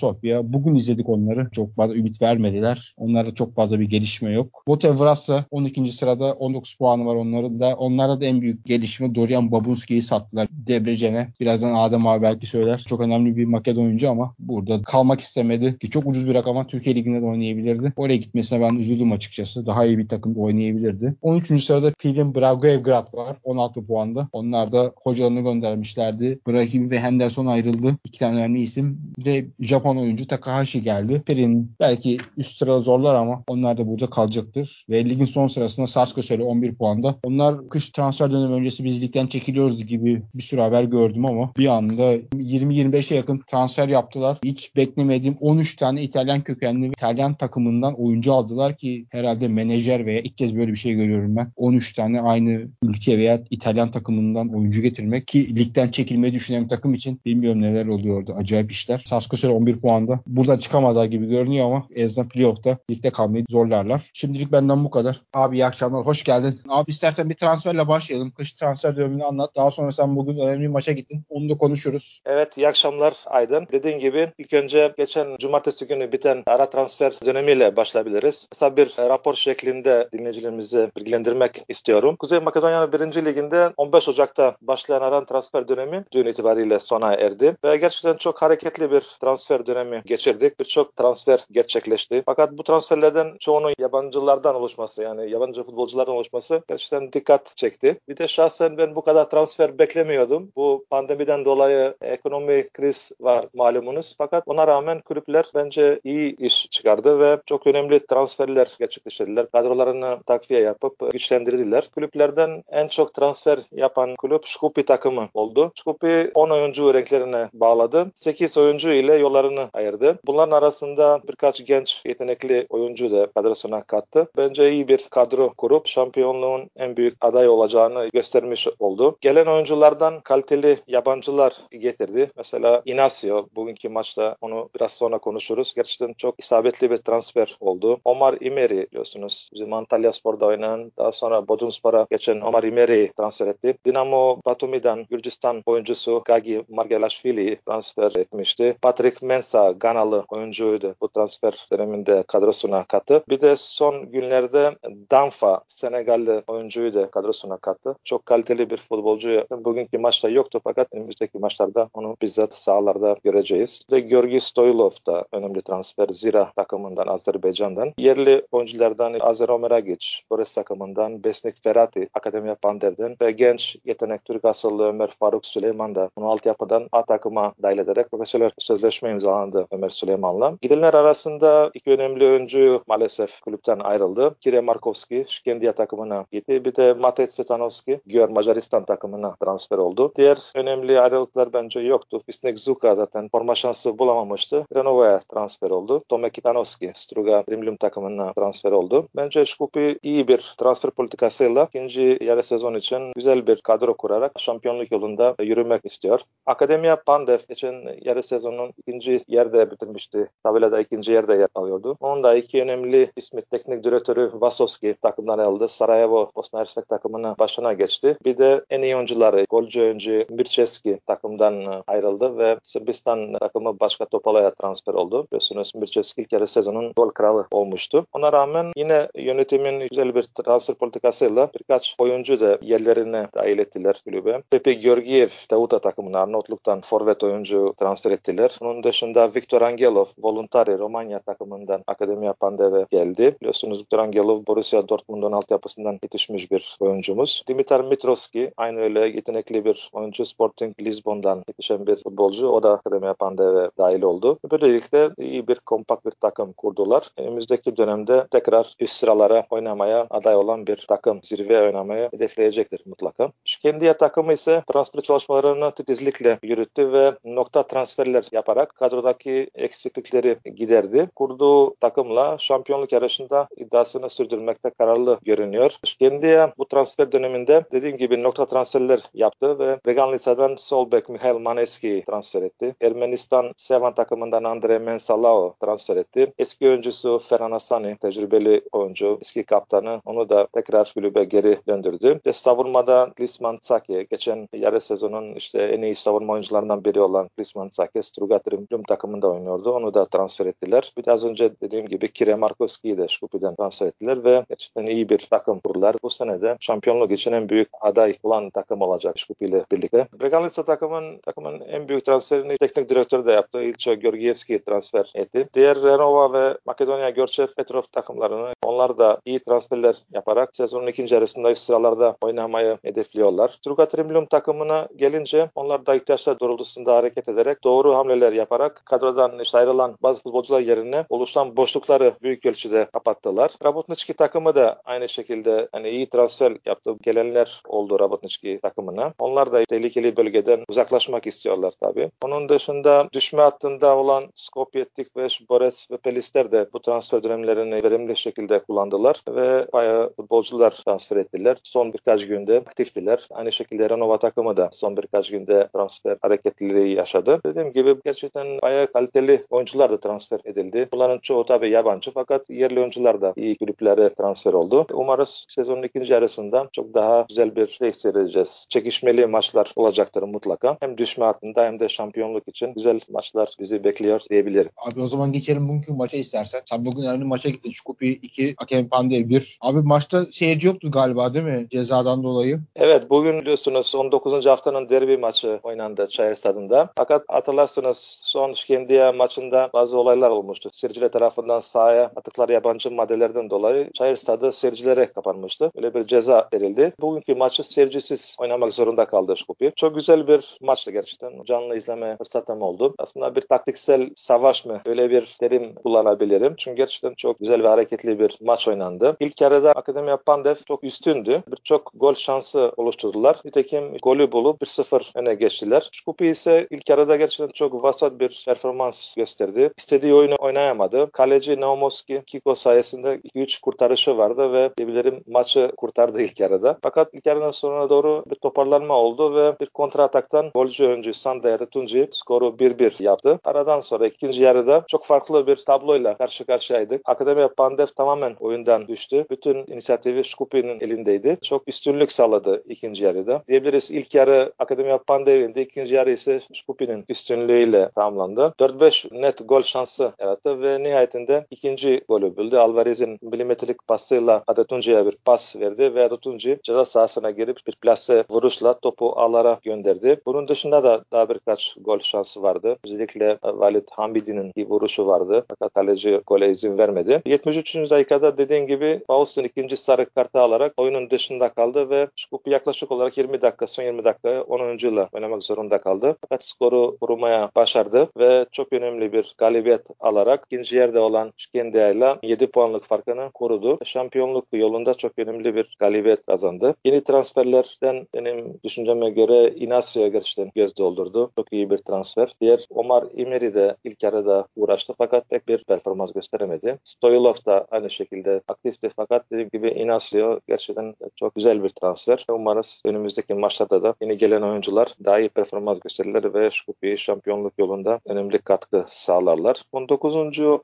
Bugün 0.44 0.74
izledik 0.74 1.08
onları. 1.08 1.48
Çok 1.52 1.76
fazla 1.76 1.94
ümit 1.94 2.22
vermediler. 2.22 2.94
Onlarda 2.96 3.34
çok 3.34 3.54
fazla 3.54 3.80
bir 3.80 3.90
gelişme 3.90 4.32
yok. 4.32 4.62
Botev 4.66 5.00
Vrasa 5.00 5.44
12. 5.50 5.92
sırada 5.92 6.32
19 6.32 6.74
puanı 6.74 7.06
var 7.06 7.14
onların 7.14 7.60
da. 7.60 7.76
Onlarda 7.76 8.20
da 8.20 8.24
en 8.24 8.40
büyük 8.40 8.64
gelişme 8.64 9.14
Dorian 9.14 9.52
Babunski'yi 9.52 10.02
sattılar 10.02 10.48
Debrecen'e. 10.52 11.28
Birazdan 11.40 11.74
Adem 11.74 12.06
abi 12.06 12.22
belki 12.22 12.46
söyler. 12.46 12.84
Çok 12.88 13.00
önemli 13.00 13.36
bir 13.36 13.44
Makedon 13.44 13.84
oyuncu 13.84 14.10
ama 14.10 14.34
burada 14.38 14.82
kalmak 14.82 15.20
istemedi. 15.20 15.78
Ki 15.78 15.90
çok 15.90 16.06
ucuz 16.06 16.28
bir 16.28 16.34
rakama 16.34 16.66
Türkiye 16.66 16.94
Ligi'nde 16.96 17.22
de 17.22 17.26
oynayabilirdi. 17.26 17.92
Oraya 17.96 18.16
gitmesine 18.16 18.60
ben 18.60 18.74
üzüldüm 18.74 19.12
açıkçası. 19.12 19.66
Daha 19.66 19.86
iyi 19.86 19.98
bir 19.98 20.08
takımda 20.08 20.40
oynayabilirdi. 20.40 21.14
13. 21.22 21.64
sırada 21.64 21.92
Pilin 21.98 22.34
Bragoevgrad 22.34 23.14
var. 23.14 23.36
16 23.44 23.86
puanda. 23.86 24.28
Onlar 24.32 24.72
da 24.72 24.92
hocalarını 25.02 25.40
göndermişlerdi. 25.40 26.38
Brahim 26.48 26.90
ve 26.90 27.00
Henderson 27.00 27.46
ayrıldı. 27.46 27.96
İki 28.04 28.18
tane 28.18 28.36
önemli 28.36 28.62
isim. 28.62 29.00
Ve 29.26 29.44
Japon 29.60 29.96
oyuncu 29.96 30.26
Takahashi 30.30 30.82
geldi. 30.82 31.22
Pilin 31.26 31.72
belki 31.80 32.16
üst 32.36 32.58
sırada 32.58 32.80
zorlar 32.80 33.14
ama 33.14 33.42
onlar 33.48 33.78
da 33.78 33.86
burada 33.86 34.06
kalacaktır. 34.06 34.84
Ve 34.90 35.04
ligin 35.04 35.24
son 35.24 35.48
sırasında 35.48 35.86
Sarsko 35.86 36.22
Sele 36.22 36.42
11 36.42 36.74
puanda. 36.74 37.16
Onlar 37.24 37.68
kış 37.68 37.90
transfer 37.90 38.32
dönemi 38.32 38.54
öncesi 38.54 38.84
biz 38.84 39.02
ligden 39.02 39.26
çekiliyoruz 39.26 39.86
gibi 39.86 40.22
bir 40.34 40.42
sürü 40.42 40.60
haber 40.60 40.84
gördüm 40.84 41.26
ama 41.26 41.52
bir 41.58 41.66
anda 41.66 42.16
20-25'e 42.16 43.16
yakın 43.16 43.42
transfer 43.50 43.88
yaptılar. 43.88 44.38
Hiç 44.44 44.76
beklemediğim 44.76 45.36
13 45.40 45.76
tane 45.76 46.02
İtalyan 46.02 46.40
kökenli 46.40 46.86
İtalyan 46.86 47.34
takımından 47.34 47.94
oyuncu 48.00 48.32
aldılar 48.32 48.76
ki 48.76 49.06
herhalde 49.10 49.48
menajer 49.48 50.06
veya 50.06 50.20
ilk 50.20 50.36
kez 50.36 50.56
böyle 50.56 50.72
bir 50.72 50.76
şey 50.76 50.94
görüyorum 50.94 51.36
ben. 51.36 51.52
13 51.56 51.92
tane 51.92 52.20
aynı 52.20 52.68
ülke 52.82 53.18
veya 53.18 53.42
İtalyan 53.50 53.90
takımından 53.90 54.54
oyuncu 54.54 54.82
getirmek 54.82 55.26
ki 55.26 55.56
ligden 55.56 55.90
çekilmeyi 55.90 56.32
düşünen 56.32 56.68
takım 56.68 56.94
için 56.94 57.20
bilmiyorum 57.24 57.62
neler 57.62 57.86
oluyordu. 57.86 58.34
Acayip 58.36 58.72
işler. 58.72 59.02
Saskosel 59.04 59.50
11 59.50 59.76
puanda. 59.76 60.19
Burada 60.26 60.58
çıkamazlar 60.58 61.04
gibi 61.04 61.26
görünüyor 61.28 61.66
ama 61.66 61.86
en 61.94 62.06
azından 62.06 62.28
playoff'ta 62.28 62.78
ligde 62.90 63.10
kalmayı 63.10 63.44
zorlarlar. 63.50 64.10
Şimdilik 64.12 64.52
benden 64.52 64.84
bu 64.84 64.90
kadar. 64.90 65.20
Abi 65.34 65.56
iyi 65.56 65.66
akşamlar. 65.66 66.06
Hoş 66.06 66.24
geldin. 66.24 66.60
Abi 66.68 66.90
istersen 66.90 67.30
bir 67.30 67.34
transferle 67.34 67.88
başlayalım. 67.88 68.30
Kış 68.30 68.52
transfer 68.52 68.96
dönemini 68.96 69.24
anlat. 69.24 69.50
Daha 69.56 69.70
sonra 69.70 69.92
sen 69.92 70.16
bugün 70.16 70.38
önemli 70.38 70.60
bir 70.60 70.68
maça 70.68 70.92
gittin. 70.92 71.22
Onu 71.28 71.48
da 71.48 71.58
konuşuruz. 71.58 72.22
Evet 72.26 72.56
iyi 72.56 72.68
akşamlar 72.68 73.14
Aydın. 73.26 73.66
Dediğin 73.72 73.98
gibi 73.98 74.32
ilk 74.38 74.52
önce 74.52 74.94
geçen 74.98 75.36
cumartesi 75.36 75.86
günü 75.86 76.12
biten 76.12 76.42
ara 76.46 76.70
transfer 76.70 77.14
dönemiyle 77.26 77.76
başlayabiliriz. 77.76 78.46
Kısa 78.50 78.76
bir 78.76 78.94
rapor 78.98 79.34
şeklinde 79.34 80.08
dinleyicilerimizi 80.12 80.90
bilgilendirmek 80.96 81.64
istiyorum. 81.68 82.16
Kuzey 82.16 82.38
Makedonya 82.38 82.92
1. 82.92 83.00
Liginde 83.24 83.72
15 83.76 84.08
Ocak'ta 84.08 84.56
başlayan 84.62 85.00
ara 85.00 85.24
transfer 85.24 85.68
dönemi 85.68 86.04
dün 86.12 86.26
itibariyle 86.26 86.80
sona 86.80 87.14
erdi. 87.14 87.56
Ve 87.64 87.76
gerçekten 87.76 88.16
çok 88.16 88.42
hareketli 88.42 88.90
bir 88.90 89.00
transfer 89.20 89.66
dönemi 89.66 90.02
geçirdik. 90.10 90.60
Birçok 90.60 90.96
transfer 90.96 91.46
gerçekleşti. 91.50 92.22
Fakat 92.26 92.52
bu 92.58 92.62
transferlerden 92.62 93.36
çoğunun 93.40 93.74
yabancılardan 93.78 94.54
oluşması 94.54 95.02
yani 95.02 95.30
yabancı 95.30 95.62
futbolculardan 95.64 96.14
oluşması 96.14 96.62
gerçekten 96.68 97.12
dikkat 97.12 97.56
çekti. 97.56 98.00
Bir 98.08 98.16
de 98.16 98.28
şahsen 98.28 98.78
ben 98.78 98.94
bu 98.94 99.02
kadar 99.02 99.30
transfer 99.30 99.78
beklemiyordum. 99.78 100.52
Bu 100.56 100.84
pandemiden 100.90 101.44
dolayı 101.44 101.94
ekonomi 102.02 102.68
kriz 102.68 103.12
var 103.20 103.46
malumunuz. 103.54 104.14
Fakat 104.18 104.42
ona 104.46 104.66
rağmen 104.66 105.00
kulüpler 105.00 105.46
bence 105.54 106.00
iyi 106.04 106.36
iş 106.36 106.70
çıkardı 106.70 107.20
ve 107.20 107.40
çok 107.46 107.66
önemli 107.66 108.06
transferler 108.06 108.76
gerçekleştirdiler. 108.78 109.50
Kadrolarını 109.50 110.22
takviye 110.26 110.60
yapıp 110.60 111.12
güçlendirdiler. 111.12 111.90
Kulüplerden 111.94 112.64
en 112.68 112.88
çok 112.88 113.14
transfer 113.14 113.58
yapan 113.72 114.14
kulüp 114.16 114.46
Şkupi 114.46 114.84
takımı 114.84 115.28
oldu. 115.34 115.72
Şkupi 115.74 116.30
10 116.34 116.50
oyuncu 116.50 116.94
renklerine 116.94 117.48
bağladı. 117.52 118.10
8 118.14 118.58
oyuncu 118.58 118.90
ile 118.90 119.14
yollarını 119.14 119.70
ayırdı. 119.72 119.89
Bunların 120.26 120.56
arasında 120.56 121.20
birkaç 121.28 121.66
genç 121.66 122.02
yetenekli 122.06 122.66
oyuncu 122.68 123.10
da 123.10 123.26
kadrosuna 123.26 123.82
kattı. 123.82 124.28
Bence 124.36 124.72
iyi 124.72 124.88
bir 124.88 125.08
kadro 125.10 125.52
kurup 125.58 125.86
şampiyonluğun 125.86 126.70
en 126.76 126.96
büyük 126.96 127.16
aday 127.20 127.48
olacağını 127.48 128.08
göstermiş 128.08 128.68
oldu. 128.78 129.16
Gelen 129.20 129.46
oyunculardan 129.46 130.20
kaliteli 130.20 130.76
yabancılar 130.86 131.56
getirdi. 131.70 132.30
Mesela 132.36 132.82
Inacio 132.84 133.46
bugünkü 133.56 133.88
maçta 133.88 134.36
onu 134.40 134.68
biraz 134.74 134.92
sonra 134.92 135.18
konuşuruz. 135.18 135.72
Gerçekten 135.76 136.12
çok 136.12 136.34
isabetli 136.38 136.90
bir 136.90 136.96
transfer 136.96 137.56
oldu. 137.60 138.00
Omar 138.04 138.36
İmeri 138.40 138.86
biliyorsunuz. 138.90 139.50
Bizim 139.54 139.72
Antalya 139.72 140.12
Spor'da 140.12 140.46
oynayan 140.46 140.92
daha 140.98 141.12
sonra 141.12 141.48
Bodrumspor'a 141.48 142.06
geçen 142.10 142.40
Omar 142.40 142.62
İmeri'yi 142.62 143.12
transfer 143.16 143.46
etti. 143.46 143.74
Dinamo 143.86 144.40
Batumi'den 144.46 145.06
Gürcistan 145.10 145.62
oyuncusu 145.66 146.22
Gagi 146.24 146.64
Margelashvili'yi 146.68 147.58
transfer 147.66 148.12
etmişti. 148.16 148.76
Patrick 148.82 149.26
Mensa 149.26 149.70
Ganalı 149.80 150.24
oyuncuydu. 150.28 150.94
Bu 151.00 151.08
transfer 151.08 151.66
döneminde 151.72 152.24
kadrosuna 152.28 152.84
kattı. 152.84 153.24
Bir 153.28 153.40
de 153.40 153.56
son 153.56 154.10
günlerde 154.10 154.76
Danfa 155.10 155.60
Senegalli 155.66 156.42
oyuncuyu 156.46 156.94
da 156.94 157.10
kadrosuna 157.10 157.56
kattı. 157.56 157.96
Çok 158.04 158.26
kaliteli 158.26 158.70
bir 158.70 158.76
futbolcu. 158.76 159.46
Bugünkü 159.50 159.98
maçta 159.98 160.28
yoktu 160.28 160.60
fakat 160.64 160.88
önümüzdeki 160.92 161.38
maçlarda 161.38 161.88
onu 161.94 162.16
bizzat 162.22 162.54
sahalarda 162.54 163.16
göreceğiz. 163.24 163.82
Bir 163.90 163.96
de 163.96 164.00
Georgi 164.00 164.40
Stoylov 164.40 164.90
da 165.06 165.26
önemli 165.32 165.62
transfer. 165.62 166.08
Zira 166.10 166.52
takımından 166.56 167.06
Azerbaycan'dan. 167.06 167.92
Yerli 167.98 168.46
oyunculardan 168.52 169.16
Azer 169.20 169.48
Omeragic, 169.48 170.06
Boris 170.30 170.54
takımından 170.54 171.24
Besnik 171.24 171.64
Ferati, 171.64 172.08
Akademiya 172.14 172.54
Pandev'den 172.54 173.16
ve 173.20 173.30
genç 173.30 173.76
yetenek 173.84 174.24
Türk 174.24 174.44
asıllı 174.44 174.88
Ömer 174.88 175.10
Faruk 175.20 175.46
Süleyman 175.46 175.94
da 175.94 176.10
bunu 176.16 176.30
altyapıdan 176.30 176.88
A 176.92 177.04
takıma 177.04 177.54
dahil 177.62 177.78
ederek 177.78 178.10
profesyonel 178.10 178.50
sözleşme 178.58 179.10
imzalandı 179.10 179.66
Ömer 179.70 179.90
Süleyman'la. 179.90 180.56
Gidenler 180.62 180.94
arasında 180.94 181.70
iki 181.74 181.90
önemli 181.90 182.26
oyuncu 182.26 182.82
maalesef 182.86 183.40
kulüpten 183.40 183.78
ayrıldı. 183.78 184.34
Kire 184.40 184.60
Markovski 184.60 185.24
Şkendiya 185.28 185.72
takımına 185.72 186.26
gitti. 186.32 186.64
Bir 186.64 186.76
de 186.76 186.92
Matej 186.92 187.30
Svetanovski 187.30 188.00
Gör 188.06 188.28
Macaristan 188.28 188.84
takımına 188.84 189.36
transfer 189.44 189.78
oldu. 189.78 190.12
Diğer 190.16 190.38
önemli 190.54 191.00
ayrılıklar 191.00 191.52
bence 191.52 191.80
yoktu. 191.80 192.20
Fisnek 192.26 192.58
Zuka 192.58 192.94
zaten 192.94 193.28
forma 193.28 193.54
şansı 193.54 193.98
bulamamıştı. 193.98 194.66
Renova'ya 194.76 195.20
transfer 195.32 195.70
oldu. 195.70 196.04
Tome 196.08 196.30
Kitanovski 196.30 196.92
Struga 196.94 197.44
Rimlum 197.50 197.76
takımına 197.76 198.32
transfer 198.32 198.72
oldu. 198.72 199.08
Bence 199.16 199.46
Şkupi 199.46 199.98
iyi 200.02 200.28
bir 200.28 200.54
transfer 200.58 200.90
politikasıyla 200.90 201.64
ikinci 201.64 202.18
yarı 202.20 202.42
sezon 202.42 202.74
için 202.74 203.12
güzel 203.16 203.46
bir 203.46 203.60
kadro 203.60 203.96
kurarak 203.96 204.32
şampiyonluk 204.38 204.92
yolunda 204.92 205.34
yürümek 205.40 205.80
istiyor. 205.84 206.20
Akademiya 206.46 207.02
Pandev 207.02 207.38
geçen 207.48 207.74
yarı 208.02 208.22
sezonun 208.22 208.72
ikinci 208.78 209.20
yerde 209.28 209.59
bitirmişti. 209.70 210.28
Tabelada 210.42 210.80
ikinci 210.80 211.12
yerde 211.12 211.34
yer 211.34 211.48
alıyordu. 211.54 211.96
Onun 212.00 212.22
da 212.22 212.34
iki 212.34 212.62
önemli 212.62 213.12
ismi 213.16 213.42
teknik 213.42 213.84
direktörü 213.84 214.30
Vasovski 214.34 214.96
takımdan 215.02 215.38
aldı. 215.38 215.68
Sarajevo 215.68 216.30
Bosna 216.36 216.60
Hersek 216.60 216.88
takımına 216.88 217.34
başına 217.38 217.72
geçti. 217.72 218.16
Bir 218.24 218.38
de 218.38 218.64
en 218.70 218.82
iyi 218.82 218.96
oyuncuları 218.96 219.46
golcü 219.50 219.80
oyuncu 219.80 220.24
Mirceski 220.30 221.00
takımdan 221.06 221.82
ayrıldı 221.86 222.38
ve 222.38 222.58
Sırbistan 222.62 223.32
takımı 223.32 223.80
başka 223.80 224.04
Topala'ya 224.04 224.50
transfer 224.50 224.94
oldu. 224.94 225.26
Biliyorsunuz 225.26 225.72
Mirceski 225.74 226.22
ilk 226.22 226.32
yarı 226.32 226.46
sezonun 226.46 226.92
gol 226.96 227.10
kralı 227.10 227.46
olmuştu. 227.52 228.06
Ona 228.12 228.32
rağmen 228.32 228.72
yine 228.76 229.08
yönetimin 229.14 229.88
güzel 229.90 230.14
bir 230.14 230.22
transfer 230.22 230.76
politikasıyla 230.76 231.50
birkaç 231.58 231.96
oyuncu 231.98 232.40
da 232.40 232.58
yerlerine 232.62 233.28
dahil 233.34 233.58
ettiler 233.58 234.02
kulübe. 234.04 234.42
Pepe 234.50 234.72
Georgiev 234.72 235.28
Davuta 235.50 235.78
takımına 235.78 236.18
Arnavutluk'tan 236.18 236.80
forvet 236.80 237.24
oyuncu 237.24 237.74
transfer 237.78 238.10
ettiler. 238.10 238.58
Onun 238.60 238.82
dışında 238.82 239.34
Victor 239.34 239.49
Victor 239.50 239.66
Angelov 239.66 240.06
Voluntari 240.18 240.78
Romanya 240.78 241.18
takımından 241.18 241.82
Akademiya 241.86 242.32
Pandeve 242.32 242.86
geldi. 242.90 243.36
Biliyorsunuz 243.40 243.80
Victor 243.80 243.98
Angelov 243.98 244.46
Borussia 244.46 244.88
Dortmund'un 244.88 245.32
altyapısından 245.32 245.98
yetişmiş 246.02 246.50
bir 246.50 246.76
oyuncumuz. 246.80 247.44
Dimitar 247.48 247.80
Mitroski 247.80 248.52
aynı 248.56 248.80
öyle 248.80 249.06
yetenekli 249.06 249.64
bir 249.64 249.90
oyuncu 249.92 250.24
Sporting 250.24 250.80
Lisbon'dan 250.80 251.44
yetişen 251.48 251.86
bir 251.86 252.02
futbolcu. 252.02 252.48
O 252.48 252.62
da 252.62 252.72
Akademiya 252.72 253.14
Pandeve 253.14 253.70
dahil 253.78 254.02
oldu. 254.02 254.38
Böylelikle 254.50 255.10
iyi 255.18 255.48
bir 255.48 255.54
kompakt 255.54 256.06
bir 256.06 256.10
takım 256.20 256.52
kurdular. 256.52 257.10
Önümüzdeki 257.16 257.76
dönemde 257.76 258.26
tekrar 258.30 258.74
üst 258.80 258.94
sıralara 258.94 259.46
oynamaya 259.50 260.06
aday 260.10 260.36
olan 260.36 260.66
bir 260.66 260.84
takım 260.88 261.18
zirve 261.22 261.62
oynamaya 261.62 262.08
hedefleyecektir 262.12 262.82
mutlaka. 262.86 263.32
Şkendiye 263.44 263.96
takımı 263.96 264.32
ise 264.32 264.62
transfer 264.72 265.00
çalışmalarını 265.00 265.72
titizlikle 265.72 266.38
yürüttü 266.42 266.92
ve 266.92 267.12
nokta 267.24 267.62
transferler 267.62 268.24
yaparak 268.32 268.74
kadrodaki 268.74 269.39
eksiklikleri 269.54 270.36
giderdi. 270.54 271.08
Kurduğu 271.16 271.74
takımla 271.74 272.38
şampiyonluk 272.38 272.92
yarışında 272.92 273.48
iddiasını 273.56 274.10
sürdürmekte 274.10 274.70
kararlı 274.70 275.18
görünüyor. 275.22 275.72
Şkendiye 275.84 276.52
bu 276.58 276.68
transfer 276.68 277.12
döneminde 277.12 277.64
dediğim 277.72 277.96
gibi 277.96 278.22
nokta 278.22 278.46
transferler 278.46 279.00
yaptı 279.14 279.58
ve 279.58 279.78
Regan 279.86 280.12
Lisa'dan 280.12 280.54
sol 280.58 280.92
bek 280.92 281.08
Mihail 281.08 281.38
Maneski 281.38 282.04
transfer 282.06 282.42
etti. 282.42 282.74
Ermenistan 282.80 283.52
Sevan 283.56 283.94
takımından 283.94 284.44
Andre 284.44 284.78
Mensalao 284.78 285.54
transfer 285.62 285.96
etti. 285.96 286.32
Eski 286.38 286.68
oyuncusu 286.68 287.18
Ferhan 287.18 287.50
Asani, 287.50 287.96
tecrübeli 287.96 288.62
oyuncu, 288.72 289.18
eski 289.20 289.42
kaptanı 289.42 290.00
onu 290.04 290.28
da 290.28 290.46
tekrar 290.54 290.92
kulübe 290.94 291.24
geri 291.24 291.58
döndürdü. 291.68 292.20
Ve 292.26 292.32
savunmada 292.32 293.12
Lisman 293.20 293.58
Tsake, 293.58 294.02
geçen 294.02 294.48
yarı 294.52 294.80
sezonun 294.80 295.34
işte 295.34 295.62
en 295.62 295.82
iyi 295.82 295.94
savunma 295.94 296.32
oyuncularından 296.32 296.84
biri 296.84 297.00
olan 297.00 297.30
Lisman 297.38 297.68
Tsake, 297.68 298.02
Strugatrim 298.02 298.82
takımında 298.88 299.28
oynuyordu. 299.30 299.72
Onu 299.72 299.94
da 299.94 300.04
transfer 300.04 300.46
ettiler. 300.46 300.92
Bir 300.98 301.08
az 301.08 301.24
önce 301.24 301.50
dediğim 301.62 301.86
gibi 301.86 302.08
Kire 302.08 302.34
Markovski'yi 302.34 302.98
de 302.98 303.08
Şkupi'den 303.08 303.54
transfer 303.56 303.86
ettiler 303.86 304.24
ve 304.24 304.44
gerçekten 304.48 304.86
iyi 304.86 305.08
bir 305.08 305.18
takım 305.30 305.60
kurdular. 305.60 305.96
Bu 306.02 306.10
sene 306.10 306.42
de 306.42 306.56
şampiyonluk 306.60 307.10
için 307.10 307.32
en 307.32 307.48
büyük 307.48 307.68
aday 307.80 308.16
olan 308.22 308.50
takım 308.50 308.82
olacak 308.82 309.18
Şkupi 309.18 309.44
ile 309.44 309.64
birlikte. 309.72 310.08
Regalitsa 310.22 310.64
takımın 310.64 311.18
takımın 311.18 311.60
en 311.60 311.88
büyük 311.88 312.04
transferini 312.04 312.56
teknik 312.58 312.90
direktör 312.90 313.26
de 313.26 313.32
yaptı. 313.32 313.62
İlçe 313.62 313.94
Georgievski 313.94 314.64
transfer 314.64 315.12
etti. 315.14 315.48
Diğer 315.54 315.82
Renova 315.82 316.32
ve 316.32 316.58
Makedonya 316.66 317.10
Görçev 317.10 317.46
Petrov 317.46 317.82
takımlarını 317.82 318.54
onlar 318.64 318.98
da 318.98 319.20
iyi 319.24 319.38
transferler 319.38 319.96
yaparak 320.12 320.56
sezonun 320.56 320.86
ikinci 320.86 321.14
yarısında 321.14 321.54
sıralarda 321.54 322.16
oynamayı 322.22 322.78
hedefliyorlar. 322.82 323.58
Strugat 323.60 323.98
Rimlum 323.98 324.26
takımına 324.26 324.88
gelince 324.96 325.50
onlar 325.54 325.86
da 325.86 325.94
ihtiyaçlar 325.94 326.40
doğrultusunda 326.40 326.96
hareket 326.96 327.28
ederek 327.28 327.64
doğru 327.64 327.94
hamleler 327.94 328.32
yaparak 328.32 328.82
kadrodan 329.20 329.42
işte 329.42 329.58
ayrılan 329.58 329.96
bazı 330.02 330.22
futbolcular 330.22 330.60
yerine 330.60 331.06
oluşan 331.08 331.56
boşlukları 331.56 332.14
büyük 332.22 332.46
ölçüde 332.46 332.88
kapattılar. 332.92 333.50
Rabotniçki 333.64 334.14
takımı 334.14 334.54
da 334.54 334.80
aynı 334.84 335.08
şekilde 335.08 335.68
hani 335.72 335.88
iyi 335.88 336.08
transfer 336.08 336.52
yaptı. 336.66 336.96
Gelenler 337.02 337.62
oldu 337.68 338.00
Rabotniçki 338.00 338.58
takımına. 338.62 339.12
Onlar 339.18 339.52
da 339.52 339.64
tehlikeli 339.64 340.16
bölgeden 340.16 340.64
uzaklaşmak 340.68 341.26
istiyorlar 341.26 341.72
tabii. 341.80 342.10
Onun 342.24 342.48
dışında 342.48 343.08
düşme 343.12 343.42
hattında 343.42 343.96
olan 343.96 344.24
Skopje, 344.34 344.84
Tikveş, 344.84 345.48
Bores 345.50 345.90
ve 345.90 345.96
Pelister 345.96 346.52
de 346.52 346.68
bu 346.72 346.82
transfer 346.82 347.22
dönemlerini 347.22 347.82
verimli 347.82 348.16
şekilde 348.16 348.58
kullandılar 348.58 349.22
ve 349.28 349.66
bayağı 349.72 350.12
futbolcular 350.16 350.70
transfer 350.70 351.16
ettiler. 351.16 351.56
Son 351.62 351.92
birkaç 351.92 352.26
günde 352.26 352.56
aktiftiler. 352.56 353.28
Aynı 353.30 353.52
şekilde 353.52 353.90
Renova 353.90 354.18
takımı 354.18 354.56
da 354.56 354.68
son 354.72 354.96
birkaç 354.96 355.30
günde 355.30 355.68
transfer 355.72 356.16
hareketliliği 356.22 356.96
yaşadı. 356.96 357.40
Dediğim 357.46 357.72
gibi 357.72 357.96
gerçekten 358.04 358.46
bayağı 358.62 358.86
kaliteli 358.92 359.09
oyuncular 359.50 359.90
da 359.90 360.00
transfer 360.00 360.40
edildi. 360.44 360.88
Bunların 360.92 361.18
çoğu 361.18 361.46
tabii 361.46 361.70
yabancı 361.70 362.10
fakat 362.10 362.50
yerli 362.50 362.80
oyuncular 362.80 363.20
da 363.20 363.32
iyi 363.36 363.56
kulüplere 363.56 364.14
transfer 364.14 364.52
oldu. 364.52 364.86
Umarız 364.92 365.46
sezonun 365.48 365.82
ikinci 365.82 366.12
yarısında 366.12 366.68
çok 366.72 366.94
daha 366.94 367.26
güzel 367.28 367.56
bir 367.56 367.68
şey 367.68 367.92
seyredeceğiz. 367.92 368.66
Çekişmeli 368.68 369.26
maçlar 369.26 369.72
olacaktır 369.76 370.22
mutlaka. 370.22 370.76
Hem 370.80 370.98
düşme 370.98 371.24
hattında 371.24 371.64
hem 371.64 371.80
de 371.80 371.88
şampiyonluk 371.88 372.48
için 372.48 372.74
güzel 372.74 373.00
maçlar 373.10 373.54
bizi 373.60 373.84
bekliyor 373.84 374.20
diyebilirim. 374.30 374.70
Abi 374.76 375.02
o 375.02 375.06
zaman 375.06 375.32
geçelim 375.32 375.68
bugünkü 375.68 375.92
maça 375.92 376.16
istersen. 376.16 376.60
Sen 376.70 376.84
bugün 376.84 377.02
önemli 377.02 377.24
maça 377.24 377.48
gittin. 377.48 377.70
Şkupi 377.70 378.12
2, 378.12 378.54
Hakem 378.58 378.88
Pandey 378.88 379.28
1. 379.28 379.58
Abi 379.60 379.80
maçta 379.80 380.24
seyirci 380.24 380.66
yoktu 380.66 380.90
galiba 380.90 381.34
değil 381.34 381.44
mi? 381.44 381.66
Cezadan 381.70 382.22
dolayı. 382.22 382.60
Evet 382.76 383.10
bugün 383.10 383.40
biliyorsunuz 383.40 383.94
19. 383.94 384.46
haftanın 384.46 384.88
derbi 384.88 385.16
maçı 385.16 385.60
oynandı 385.62 386.08
Çayır 386.10 386.34
Stadı'nda. 386.34 386.90
Fakat 386.96 387.24
hatırlarsınız 387.28 388.20
son 388.24 388.52
Şkendiye 388.90 389.10
maçında 389.10 389.70
bazı 389.74 389.98
olaylar 389.98 390.30
olmuştu. 390.30 390.70
Seyirciler 390.72 391.12
tarafından 391.12 391.60
sahaya 391.60 392.12
atıklar 392.16 392.48
yabancı 392.48 392.90
maddelerden 392.90 393.50
dolayı 393.50 393.90
Çayır 393.92 394.16
Stadı 394.16 394.52
seyircilere 394.52 395.06
kapanmıştı. 395.06 395.70
Böyle 395.76 395.94
bir 395.94 396.06
ceza 396.06 396.48
verildi. 396.54 396.92
Bugünkü 397.00 397.34
maçı 397.34 397.64
seyircisiz 397.64 398.36
oynamak 398.40 398.74
zorunda 398.74 399.04
kaldı 399.04 399.36
Şkupi. 399.36 399.72
Çok 399.76 399.94
güzel 399.94 400.28
bir 400.28 400.58
maçtı 400.60 400.90
gerçekten. 400.90 401.44
Canlı 401.44 401.76
izleme 401.76 402.16
fırsatım 402.16 402.62
oldu. 402.62 402.94
Aslında 402.98 403.36
bir 403.36 403.40
taktiksel 403.40 404.10
savaş 404.16 404.66
mı? 404.66 404.80
Öyle 404.86 405.10
bir 405.10 405.36
terim 405.40 405.74
kullanabilirim. 405.74 406.54
Çünkü 406.58 406.76
gerçekten 406.76 407.14
çok 407.14 407.38
güzel 407.38 407.62
ve 407.62 407.68
hareketli 407.68 408.18
bir 408.20 408.38
maç 408.40 408.68
oynandı. 408.68 409.16
İlk 409.20 409.40
yarıda 409.40 409.72
Akademi 409.72 410.16
Pandev 410.26 410.54
çok 410.68 410.84
üstündü. 410.84 411.42
Birçok 411.48 411.92
gol 411.94 412.14
şansı 412.14 412.72
oluşturdular. 412.76 413.36
Nitekim 413.44 413.96
golü 414.02 414.32
bulup 414.32 414.62
1-0 414.62 415.10
öne 415.14 415.34
geçtiler. 415.34 415.88
Şkupi 415.92 416.26
ise 416.26 416.66
ilk 416.70 416.88
yarıda 416.88 417.16
gerçekten 417.16 417.48
çok 417.48 417.84
vasat 417.84 418.20
bir 418.20 418.42
performans 418.46 418.79
gösterdi. 419.16 419.70
İstediği 419.78 420.14
oyunu 420.14 420.34
oynayamadı. 420.38 421.10
Kaleci 421.10 421.60
Naumoski 421.60 422.22
Kiko 422.26 422.54
sayesinde 422.54 423.14
2-3 423.14 423.60
kurtarışı 423.60 424.18
vardı 424.18 424.52
ve 424.52 424.70
diyebilirim 424.78 425.24
maçı 425.26 425.72
kurtardı 425.76 426.22
ilk 426.22 426.40
yarıda. 426.40 426.78
Fakat 426.82 427.14
ilk 427.14 427.26
yarının 427.26 427.50
sonuna 427.50 427.90
doğru 427.90 428.24
bir 428.30 428.34
toparlanma 428.34 428.94
oldu 428.94 429.34
ve 429.34 429.60
bir 429.60 429.66
kontra 429.66 430.02
ataktan 430.02 430.50
golcü 430.54 430.86
oyuncu 430.86 431.14
Sandaya 431.14 431.58
Tunci 431.66 432.08
skoru 432.10 432.46
1-1 432.46 433.02
yaptı. 433.02 433.40
Aradan 433.44 433.80
sonra 433.80 434.06
ikinci 434.06 434.42
yarıda 434.42 434.84
çok 434.88 435.04
farklı 435.04 435.46
bir 435.46 435.56
tabloyla 435.56 436.16
karşı 436.16 436.44
karşıyaydık. 436.44 437.00
Akademi 437.04 437.48
Pandev 437.48 437.86
tamamen 437.86 438.34
oyundan 438.40 438.88
düştü. 438.88 439.26
Bütün 439.30 439.64
inisiyatifi 439.66 440.24
Şkupi'nin 440.24 440.80
elindeydi. 440.80 441.38
Çok 441.42 441.68
üstünlük 441.68 442.12
sağladı 442.12 442.62
ikinci 442.68 443.04
yarıda. 443.04 443.42
Diyebiliriz 443.48 443.90
ilk 443.90 444.14
yarı 444.14 444.52
Akademi 444.58 444.98
Pandev'inde, 444.98 445.62
ikinci 445.62 445.94
yarı 445.94 446.12
ise 446.12 446.40
Şkupi'nin 446.52 447.04
üstünlüğüyle 447.08 447.90
tamamlandı. 447.94 448.54
4-5 448.70 449.22
net 449.22 449.48
gol 449.48 449.62
şansı 449.62 450.12
yarattı 450.20 450.62
ve 450.62 450.82
nihayetinde 450.82 451.46
ikinci 451.50 452.04
golü 452.08 452.36
buldu. 452.36 452.60
Alvarez'in 452.60 453.18
milimetrelik 453.22 453.88
pasıyla 453.88 454.44
Adetuncu'ya 454.46 455.06
bir 455.06 455.16
pas 455.24 455.56
verdi 455.56 455.94
ve 455.94 456.04
Adetuncu 456.04 456.56
ceza 456.62 456.84
sahasına 456.84 457.30
girip 457.30 457.66
bir 457.66 457.72
plase 457.72 458.24
vuruşla 458.30 458.80
topu 458.80 459.12
ağlara 459.16 459.58
gönderdi. 459.62 460.20
Bunun 460.26 460.48
dışında 460.48 460.84
da 460.84 461.04
daha 461.12 461.28
birkaç 461.28 461.76
gol 461.80 461.98
şansı 461.98 462.42
vardı. 462.42 462.76
Özellikle 462.84 463.38
Valid 463.42 463.88
Hamid'in 463.90 464.52
bir 464.56 464.66
vuruşu 464.66 465.06
vardı. 465.06 465.44
Fakat 465.48 465.74
kaleci 465.74 466.20
gole 466.26 466.50
izin 466.50 466.78
vermedi. 466.78 467.22
73. 467.26 467.74
dakikada 467.74 468.38
dediğin 468.38 468.66
gibi 468.66 469.00
Faust'un 469.06 469.44
ikinci 469.44 469.76
sarı 469.76 470.10
kartı 470.10 470.40
alarak 470.40 470.72
oyunun 470.76 471.10
dışında 471.10 471.48
kaldı 471.48 471.90
ve 471.90 472.08
Şkupi 472.16 472.50
yaklaşık 472.50 472.92
olarak 472.92 473.18
20 473.18 473.42
dakika, 473.42 473.66
son 473.66 473.84
20 473.84 474.04
dakika 474.04 474.42
10 474.42 474.60
oyuncuyla 474.60 475.08
oynamak 475.12 475.44
zorunda 475.44 475.80
kaldı. 475.80 476.16
Fakat 476.20 476.44
skoru 476.44 476.96
korumaya 477.00 477.50
başardı 477.56 478.08
ve 478.18 478.46
çok 478.52 478.59
önemli 478.72 479.12
bir 479.12 479.34
galibiyet 479.38 479.86
alarak 480.00 480.44
ikinci 480.50 480.76
yerde 480.76 480.98
olan 480.98 481.32
Şkendiya 481.36 481.90
ile 481.90 482.18
7 482.22 482.46
puanlık 482.46 482.84
farkını 482.84 483.30
korudu. 483.34 483.78
Şampiyonluk 483.84 484.46
yolunda 484.52 484.94
çok 484.94 485.18
önemli 485.18 485.54
bir 485.54 485.76
galibiyet 485.78 486.26
kazandı. 486.26 486.74
Yeni 486.84 487.04
transferlerden 487.04 488.06
benim 488.14 488.60
düşünceme 488.64 489.10
göre 489.10 489.54
Inacio 489.54 490.08
gerçekten 490.08 490.50
göz 490.54 490.76
doldurdu. 490.76 491.30
Çok 491.36 491.52
iyi 491.52 491.70
bir 491.70 491.78
transfer. 491.78 492.34
Diğer 492.40 492.66
Omar 492.70 493.04
İmeri 493.16 493.54
de 493.54 493.76
ilk 493.84 494.02
yarıda 494.02 494.46
uğraştı 494.56 494.94
fakat 494.98 495.28
pek 495.28 495.48
bir 495.48 495.64
performans 495.64 496.12
gösteremedi. 496.12 496.78
Stoylov 496.84 497.34
da 497.46 497.66
aynı 497.70 497.90
şekilde 497.90 498.40
aktifti 498.48 498.90
fakat 498.96 499.30
dediğim 499.32 499.50
gibi 499.50 499.68
Inacio 499.68 500.40
gerçekten 500.48 500.94
çok 501.16 501.34
güzel 501.34 501.64
bir 501.64 501.70
transfer. 501.70 502.24
Umarız 502.30 502.82
önümüzdeki 502.84 503.34
maçlarda 503.34 503.82
da 503.82 503.94
yeni 504.00 504.18
gelen 504.18 504.42
oyuncular 504.42 504.94
daha 505.04 505.20
iyi 505.20 505.28
performans 505.28 505.80
gösterirler 505.80 506.34
ve 506.34 506.50
Şkupi 506.50 506.98
şampiyonluk 506.98 507.52
yolunda 507.58 508.00
önemli 508.06 508.38
katkı 508.50 508.84
sağlarlar. 508.86 509.62
19. 509.72 510.16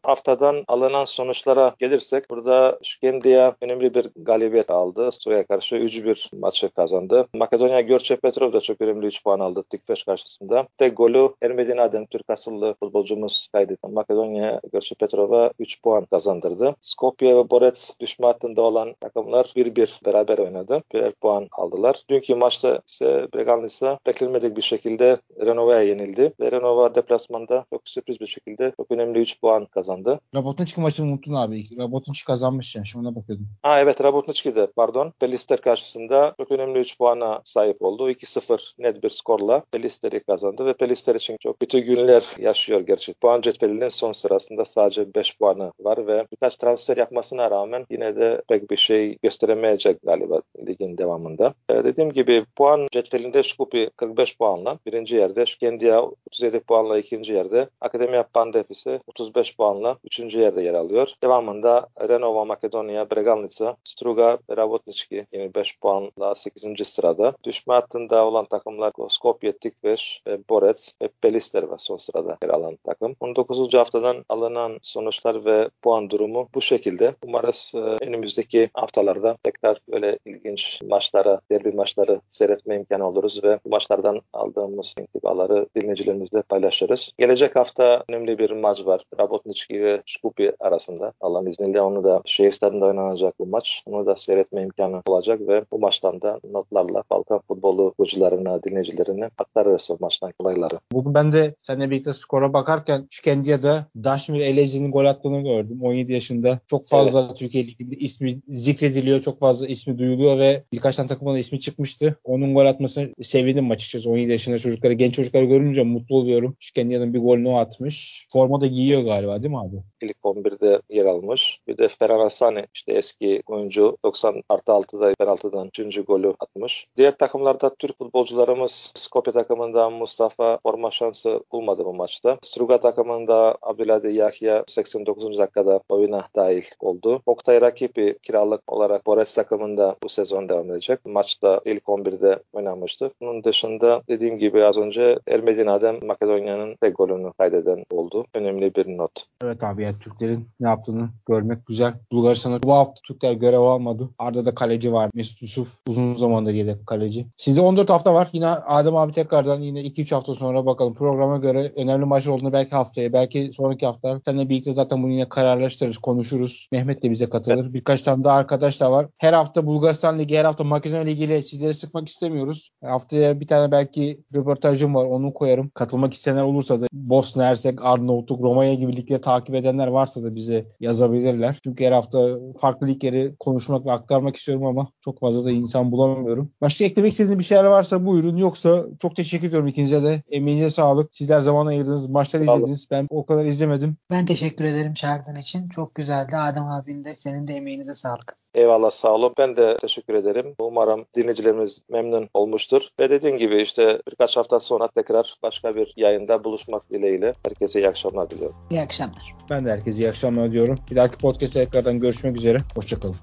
haftadan 0.02 0.64
alınan 0.68 1.04
sonuçlara 1.04 1.74
gelirsek 1.78 2.30
burada 2.30 2.78
Şkendiya 2.82 3.56
önemli 3.62 3.94
bir 3.94 4.10
galibiyet 4.16 4.70
aldı. 4.70 5.12
Stoya 5.12 5.46
karşı 5.46 5.76
3-1 5.76 6.36
maçı 6.40 6.68
kazandı. 6.68 7.26
Makedonya 7.34 7.80
Görçe 7.80 8.16
Petrov 8.16 8.52
da 8.52 8.60
çok 8.60 8.80
önemli 8.80 9.06
3 9.06 9.24
puan 9.24 9.40
aldı 9.40 9.64
Tikveş 9.70 10.04
karşısında. 10.04 10.66
Tek 10.78 10.96
golü 10.96 11.28
Ermedin 11.42 11.76
Adem 11.76 12.06
Türk 12.06 12.30
asıllı 12.30 12.74
futbolcumuz 12.80 13.48
kaydetti. 13.52 13.88
Makedonya 13.88 14.60
Görçe 14.72 14.94
Petrov'a 14.94 15.50
3 15.58 15.82
puan 15.82 16.04
kazandırdı. 16.04 16.74
Skopje 16.80 17.36
ve 17.36 17.50
Borets 17.50 17.90
düşme 18.00 18.26
hattında 18.26 18.62
olan 18.62 18.94
takımlar 19.00 19.44
1-1 19.44 20.06
beraber 20.06 20.38
oynadı. 20.38 20.82
Birer 20.94 21.12
puan 21.12 21.48
aldılar. 21.52 22.02
Dünkü 22.10 22.34
maçta 22.34 22.80
ise 22.86 23.28
Breganlisa 23.34 23.98
beklenmedik 24.06 24.56
bir 24.56 24.62
şekilde 24.62 25.18
Renova'ya 25.40 25.82
yenildi 25.82 26.32
ve 26.40 26.52
Renova 26.52 26.94
deplasmanda 26.94 27.64
çok 27.76 27.88
sürpriz 27.88 28.20
bir 28.20 28.26
şekilde 28.26 28.72
çok 28.76 28.90
önemli 28.90 29.18
3 29.18 29.40
puan 29.40 29.66
kazandı. 29.66 30.20
Rabotniçki 30.34 30.80
maçını 30.80 31.06
unuttun 31.06 31.34
abi. 31.34 31.64
Rabotniçki 31.78 32.26
kazanmış 32.26 32.76
yani. 32.76 32.86
Şimdi 32.86 33.08
ona 33.08 33.16
bakıyordum. 33.16 33.46
Ha 33.62 33.80
evet 33.80 34.04
Rabotniçki'de 34.04 34.66
pardon. 34.66 35.12
Pelister 35.20 35.60
karşısında 35.60 36.34
çok 36.40 36.52
önemli 36.52 36.78
3 36.78 36.98
puana 36.98 37.40
sahip 37.44 37.82
oldu. 37.82 38.10
2-0 38.10 38.74
net 38.78 39.02
bir 39.02 39.08
skorla 39.08 39.62
Pelister'i 39.72 40.20
kazandı 40.20 40.66
ve 40.66 40.72
Pelister 40.72 41.14
için 41.14 41.36
çok 41.40 41.60
kötü 41.60 41.78
günler 41.78 42.24
yaşıyor 42.38 42.80
gerçek. 42.80 43.20
Puan 43.20 43.40
cetvelinin 43.40 43.88
son 43.88 44.12
sırasında 44.12 44.64
sadece 44.64 45.14
5 45.14 45.38
puanı 45.38 45.72
var 45.80 46.06
ve 46.06 46.26
birkaç 46.32 46.56
transfer 46.56 46.96
yapmasına 46.96 47.50
rağmen 47.50 47.86
yine 47.90 48.16
de 48.16 48.42
pek 48.48 48.70
bir 48.70 48.76
şey 48.76 49.18
gösteremeyecek 49.22 50.02
galiba 50.02 50.40
ligin 50.66 50.98
devamında. 50.98 51.54
Ee, 51.70 51.84
dediğim 51.84 52.12
gibi 52.12 52.44
puan 52.56 52.86
cetvelinde 52.92 53.42
Şkupi 53.42 53.90
45 53.96 54.38
puanla 54.38 54.78
birinci 54.86 55.16
yerde, 55.16 55.46
Şkendiya 55.46 56.02
37 56.02 56.60
puanla 56.60 56.98
ikinci 56.98 57.32
yerde, 57.32 57.65
Akademiya 57.80 58.22
Pandev 58.22 58.64
ise 58.70 59.00
35 59.06 59.56
puanla 59.56 59.96
üçüncü 60.04 60.40
yerde 60.40 60.62
yer 60.62 60.74
alıyor. 60.74 61.08
Devamında 61.22 61.86
Renova 62.00 62.44
Makedonya, 62.44 63.10
Breganlica, 63.10 63.76
Struga 63.84 64.38
ve 64.50 64.56
Rabotnički 64.56 65.26
25 65.32 65.78
puanla 65.80 66.34
8. 66.34 66.88
sırada. 66.88 67.34
Düşme 67.44 67.74
hattında 67.74 68.26
olan 68.26 68.44
takımlar 68.44 68.92
Skopje, 69.08 69.52
Tikveş 69.52 70.22
ve 70.26 70.38
Borec 70.50 70.80
ve 71.02 71.08
Pelister 71.20 71.62
var 71.62 71.78
son 71.78 71.96
sırada 71.96 72.36
yer 72.42 72.50
alan 72.50 72.78
takım. 72.84 73.16
19. 73.20 73.74
haftadan 73.74 74.24
alınan 74.28 74.78
sonuçlar 74.82 75.44
ve 75.44 75.68
puan 75.82 76.10
durumu 76.10 76.48
bu 76.54 76.60
şekilde. 76.60 77.14
Umarız 77.24 77.72
e, 77.74 77.78
önümüzdeki 77.78 78.70
haftalarda 78.74 79.36
tekrar 79.42 79.78
böyle 79.92 80.18
ilginç 80.26 80.80
maçlara, 80.88 81.40
derbi 81.50 81.72
maçları 81.72 82.20
seyretme 82.28 82.76
imkanı 82.76 83.08
oluruz 83.08 83.44
ve 83.44 83.58
bu 83.64 83.68
maçlardan 83.68 84.20
aldığımız 84.32 84.94
intibaları 85.00 85.66
dinleyicilerimizle 85.76 86.42
paylaşırız. 86.42 87.12
Gelecek 87.18 87.55
hafta 87.56 88.04
önemli 88.08 88.38
bir 88.38 88.50
maç 88.50 88.86
var. 88.86 89.04
Rabotnički 89.20 89.82
ve 89.82 90.02
Şkupi 90.06 90.52
arasında. 90.60 91.12
Allah'ın 91.20 91.46
izniyle 91.46 91.80
onu 91.80 92.04
da 92.04 92.22
şehir 92.24 92.52
stadında 92.52 92.84
oynanacak 92.84 93.38
bu 93.38 93.46
maç. 93.46 93.82
Onu 93.86 94.06
da 94.06 94.16
seyretme 94.16 94.62
imkanı 94.62 95.02
olacak 95.06 95.40
ve 95.48 95.64
bu 95.72 95.78
maçtan 95.78 96.20
da 96.20 96.40
notlarla 96.52 97.02
Balkan 97.10 97.40
futbolu 97.48 97.94
oyuncularına, 97.98 98.62
dinleyicilerine 98.62 99.30
aktarırız 99.38 99.90
maçtan 100.00 100.32
olayları. 100.38 100.78
Bugün 100.92 101.14
ben 101.14 101.32
de 101.32 101.54
seninle 101.60 101.90
birlikte 101.90 102.14
skora 102.14 102.52
bakarken 102.52 103.06
Şkendia'da 103.10 103.86
Daşmir 103.96 104.40
Elezi'nin 104.40 104.92
gol 104.92 105.04
attığını 105.04 105.40
gördüm. 105.40 105.78
17 105.82 106.12
yaşında. 106.12 106.60
Çok 106.66 106.88
fazla 106.88 107.26
evet. 107.26 107.38
Türkiye 107.38 107.66
Ligi'nde 107.66 107.96
ismi 107.96 108.40
zikrediliyor. 108.48 109.20
Çok 109.20 109.40
fazla 109.40 109.66
ismi 109.66 109.98
duyuluyor 109.98 110.38
ve 110.38 110.62
birkaç 110.72 110.96
tane 110.96 111.08
takımda 111.08 111.38
ismi 111.38 111.60
çıkmıştı. 111.60 112.16
Onun 112.24 112.54
gol 112.54 112.66
atmasını 112.66 113.08
sevindim 113.22 113.70
açıkçası. 113.70 114.10
17 114.10 114.30
yaşında 114.30 114.58
çocukları, 114.58 114.92
genç 114.92 115.14
çocukları 115.14 115.44
görünce 115.44 115.82
mutlu 115.82 116.16
oluyorum. 116.16 116.56
Şkendia'nın 116.60 117.14
bir 117.14 117.18
golünü 117.36 117.58
atmış. 117.58 118.26
Forma 118.32 118.60
da 118.60 118.66
giyiyor 118.66 119.02
galiba 119.02 119.42
değil 119.42 119.54
mi 119.54 119.60
abi? 119.60 119.76
İlk 120.00 120.16
11'de 120.24 120.80
yer 120.90 121.04
almış. 121.04 121.60
Bir 121.68 121.78
de 121.78 121.88
Ferhan 121.88 122.20
Asani 122.20 122.66
işte 122.74 122.92
eski 122.92 123.42
oyuncu 123.46 123.96
90 124.04 124.42
artı 124.48 124.72
6'da 124.72 125.14
penaltıdan 125.18 125.70
3. 125.78 126.04
golü 126.04 126.34
atmış. 126.40 126.86
Diğer 126.96 127.18
takımlarda 127.18 127.74
Türk 127.74 127.98
futbolcularımız 127.98 128.92
Skopje 128.96 129.32
takımında 129.32 129.90
Mustafa 129.90 130.58
forma 130.62 130.90
şansı 130.90 131.40
bulmadı 131.52 131.84
bu 131.84 131.94
maçta. 131.94 132.38
Struga 132.42 132.80
takımında 132.80 133.56
Abdülhadi 133.62 134.14
Yahya 134.14 134.64
89. 134.66 135.38
dakikada 135.38 135.80
oyuna 135.88 136.28
dahil 136.36 136.64
oldu. 136.80 137.22
Oktay 137.26 137.60
Rakipi 137.60 138.18
kiralık 138.22 138.72
olarak 138.72 139.06
Boris 139.06 139.34
takımında 139.34 139.96
bu 140.02 140.08
sezon 140.08 140.48
devam 140.48 140.70
edecek. 140.70 141.06
Maçta 141.06 141.60
ilk 141.64 141.82
11'de 141.82 142.38
oynamıştı. 142.52 143.10
Bunun 143.20 143.44
dışında 143.44 144.02
dediğim 144.08 144.38
gibi 144.38 144.64
az 144.64 144.78
önce 144.78 145.18
El 145.26 145.40
Medina'dan 145.40 146.04
Makedonya'nın 146.04 146.76
tek 146.80 146.96
golünü 146.96 147.25
kaydeden 147.38 147.84
oldu. 147.90 148.24
Önemli 148.34 148.74
bir 148.74 148.98
not. 148.98 149.12
Evet 149.44 149.64
abi 149.64 149.82
ya 149.82 149.98
Türklerin 149.98 150.48
ne 150.60 150.68
yaptığını 150.68 151.08
görmek 151.28 151.66
güzel. 151.66 151.94
Bulgaristan'da 152.12 152.62
bu 152.62 152.72
hafta 152.72 153.00
Türkler 153.04 153.32
görev 153.32 153.60
almadı. 153.60 154.08
Arda 154.18 154.46
da 154.46 154.54
kaleci 154.54 154.92
var. 154.92 155.10
Mesut 155.14 155.42
Yusuf 155.42 155.74
uzun 155.88 156.14
zamandır 156.14 156.52
yedek 156.52 156.86
kaleci. 156.86 157.26
Sizde 157.36 157.60
14 157.60 157.90
hafta 157.90 158.14
var. 158.14 158.28
Yine 158.32 158.46
Adem 158.46 158.96
abi 158.96 159.12
tekrardan 159.12 159.60
yine 159.60 159.80
2-3 159.80 160.14
hafta 160.14 160.34
sonra 160.34 160.66
bakalım. 160.66 160.94
Programa 160.94 161.38
göre 161.38 161.72
önemli 161.76 162.04
maç 162.04 162.26
olduğunu 162.26 162.52
belki 162.52 162.70
haftaya, 162.70 163.12
belki 163.12 163.50
sonraki 163.54 163.86
hafta. 163.86 164.20
Seninle 164.24 164.48
birlikte 164.48 164.72
zaten 164.72 165.02
bunu 165.02 165.12
yine 165.12 165.28
kararlaştırırız, 165.28 165.98
konuşuruz. 165.98 166.68
Mehmet 166.72 167.02
de 167.02 167.10
bize 167.10 167.28
katılır. 167.28 167.56
Evet. 167.56 167.72
Birkaç 167.72 168.02
tane 168.02 168.24
daha 168.24 168.36
arkadaş 168.36 168.80
da 168.80 168.92
var. 168.92 169.06
Her 169.18 169.32
hafta 169.32 169.66
Bulgaristan 169.66 170.18
Ligi, 170.18 170.38
her 170.38 170.44
hafta 170.44 170.64
Makedonya 170.64 171.02
Ligi 171.02 171.24
ile 171.24 171.42
sizleri 171.42 171.74
sıkmak 171.74 172.08
istemiyoruz. 172.08 172.70
Haftaya 172.84 173.40
bir 173.40 173.46
tane 173.46 173.72
belki 173.72 174.20
röportajım 174.34 174.94
var. 174.94 175.04
Onu 175.04 175.34
koyarım. 175.34 175.70
Katılmak 175.74 176.14
isteyenler 176.14 176.42
olursa 176.42 176.80
da 176.80 176.86
Bosna 177.16 177.44
Hersek, 177.44 177.84
Arnavutluk, 177.84 178.42
Romanya 178.42 178.74
gibi 178.74 178.96
ligleri 178.96 179.20
takip 179.20 179.54
edenler 179.54 179.86
varsa 179.86 180.22
da 180.22 180.34
bize 180.34 180.66
yazabilirler. 180.80 181.58
Çünkü 181.64 181.84
her 181.84 181.92
hafta 181.92 182.28
farklı 182.60 182.86
ligleri 182.86 183.36
konuşmak 183.40 183.86
ve 183.86 183.92
aktarmak 183.92 184.36
istiyorum 184.36 184.66
ama 184.66 184.88
çok 185.00 185.20
fazla 185.20 185.44
da 185.44 185.50
insan 185.50 185.92
bulamıyorum. 185.92 186.52
Başka 186.60 186.84
eklemek 186.84 187.12
istediğiniz 187.12 187.38
bir 187.38 187.44
şeyler 187.44 187.64
varsa 187.64 188.06
buyurun. 188.06 188.36
Yoksa 188.36 188.84
çok 188.98 189.16
teşekkür 189.16 189.48
ediyorum 189.48 189.68
ikinize 189.68 190.02
de. 190.02 190.22
Emeğinize 190.30 190.70
sağlık. 190.70 191.14
Sizler 191.14 191.40
zaman 191.40 191.66
ayırdınız. 191.66 192.06
Maçları 192.06 192.42
izlediniz. 192.42 192.88
Ben 192.90 193.06
o 193.10 193.26
kadar 193.26 193.44
izlemedim. 193.44 193.96
Ben 194.10 194.26
teşekkür 194.26 194.64
ederim 194.64 194.94
çağırdığın 194.94 195.36
için. 195.36 195.68
Çok 195.68 195.94
güzeldi. 195.94 196.36
Adem 196.36 196.68
abinin 196.68 197.04
de 197.04 197.14
senin 197.14 197.46
de 197.46 197.54
emeğinize 197.54 197.94
sağlık. 197.94 198.36
Eyvallah 198.56 198.90
sağ 198.90 199.12
olun. 199.12 199.32
Ben 199.38 199.56
de 199.56 199.76
teşekkür 199.80 200.14
ederim. 200.14 200.54
Umarım 200.58 201.04
dinleyicilerimiz 201.16 201.84
memnun 201.90 202.28
olmuştur. 202.34 202.82
Ve 203.00 203.10
dediğim 203.10 203.38
gibi 203.38 203.62
işte 203.62 204.02
birkaç 204.10 204.36
hafta 204.36 204.60
sonra 204.60 204.88
tekrar 204.88 205.36
başka 205.42 205.76
bir 205.76 205.92
yayında 205.96 206.44
buluşmak 206.44 206.90
dileğiyle. 206.90 207.34
Herkese 207.46 207.80
iyi 207.80 207.88
akşamlar 207.88 208.30
diliyorum. 208.30 208.56
İyi 208.70 208.80
akşamlar. 208.80 209.34
Ben 209.50 209.64
de 209.64 209.70
herkese 209.70 210.02
iyi 210.02 210.08
akşamlar 210.08 210.52
diyorum. 210.52 210.78
Bir 210.90 210.96
dahaki 210.96 211.18
podcast'te 211.18 211.64
tekrardan 211.64 212.00
görüşmek 212.00 212.36
üzere. 212.36 212.58
Hoşçakalın. 212.74 213.16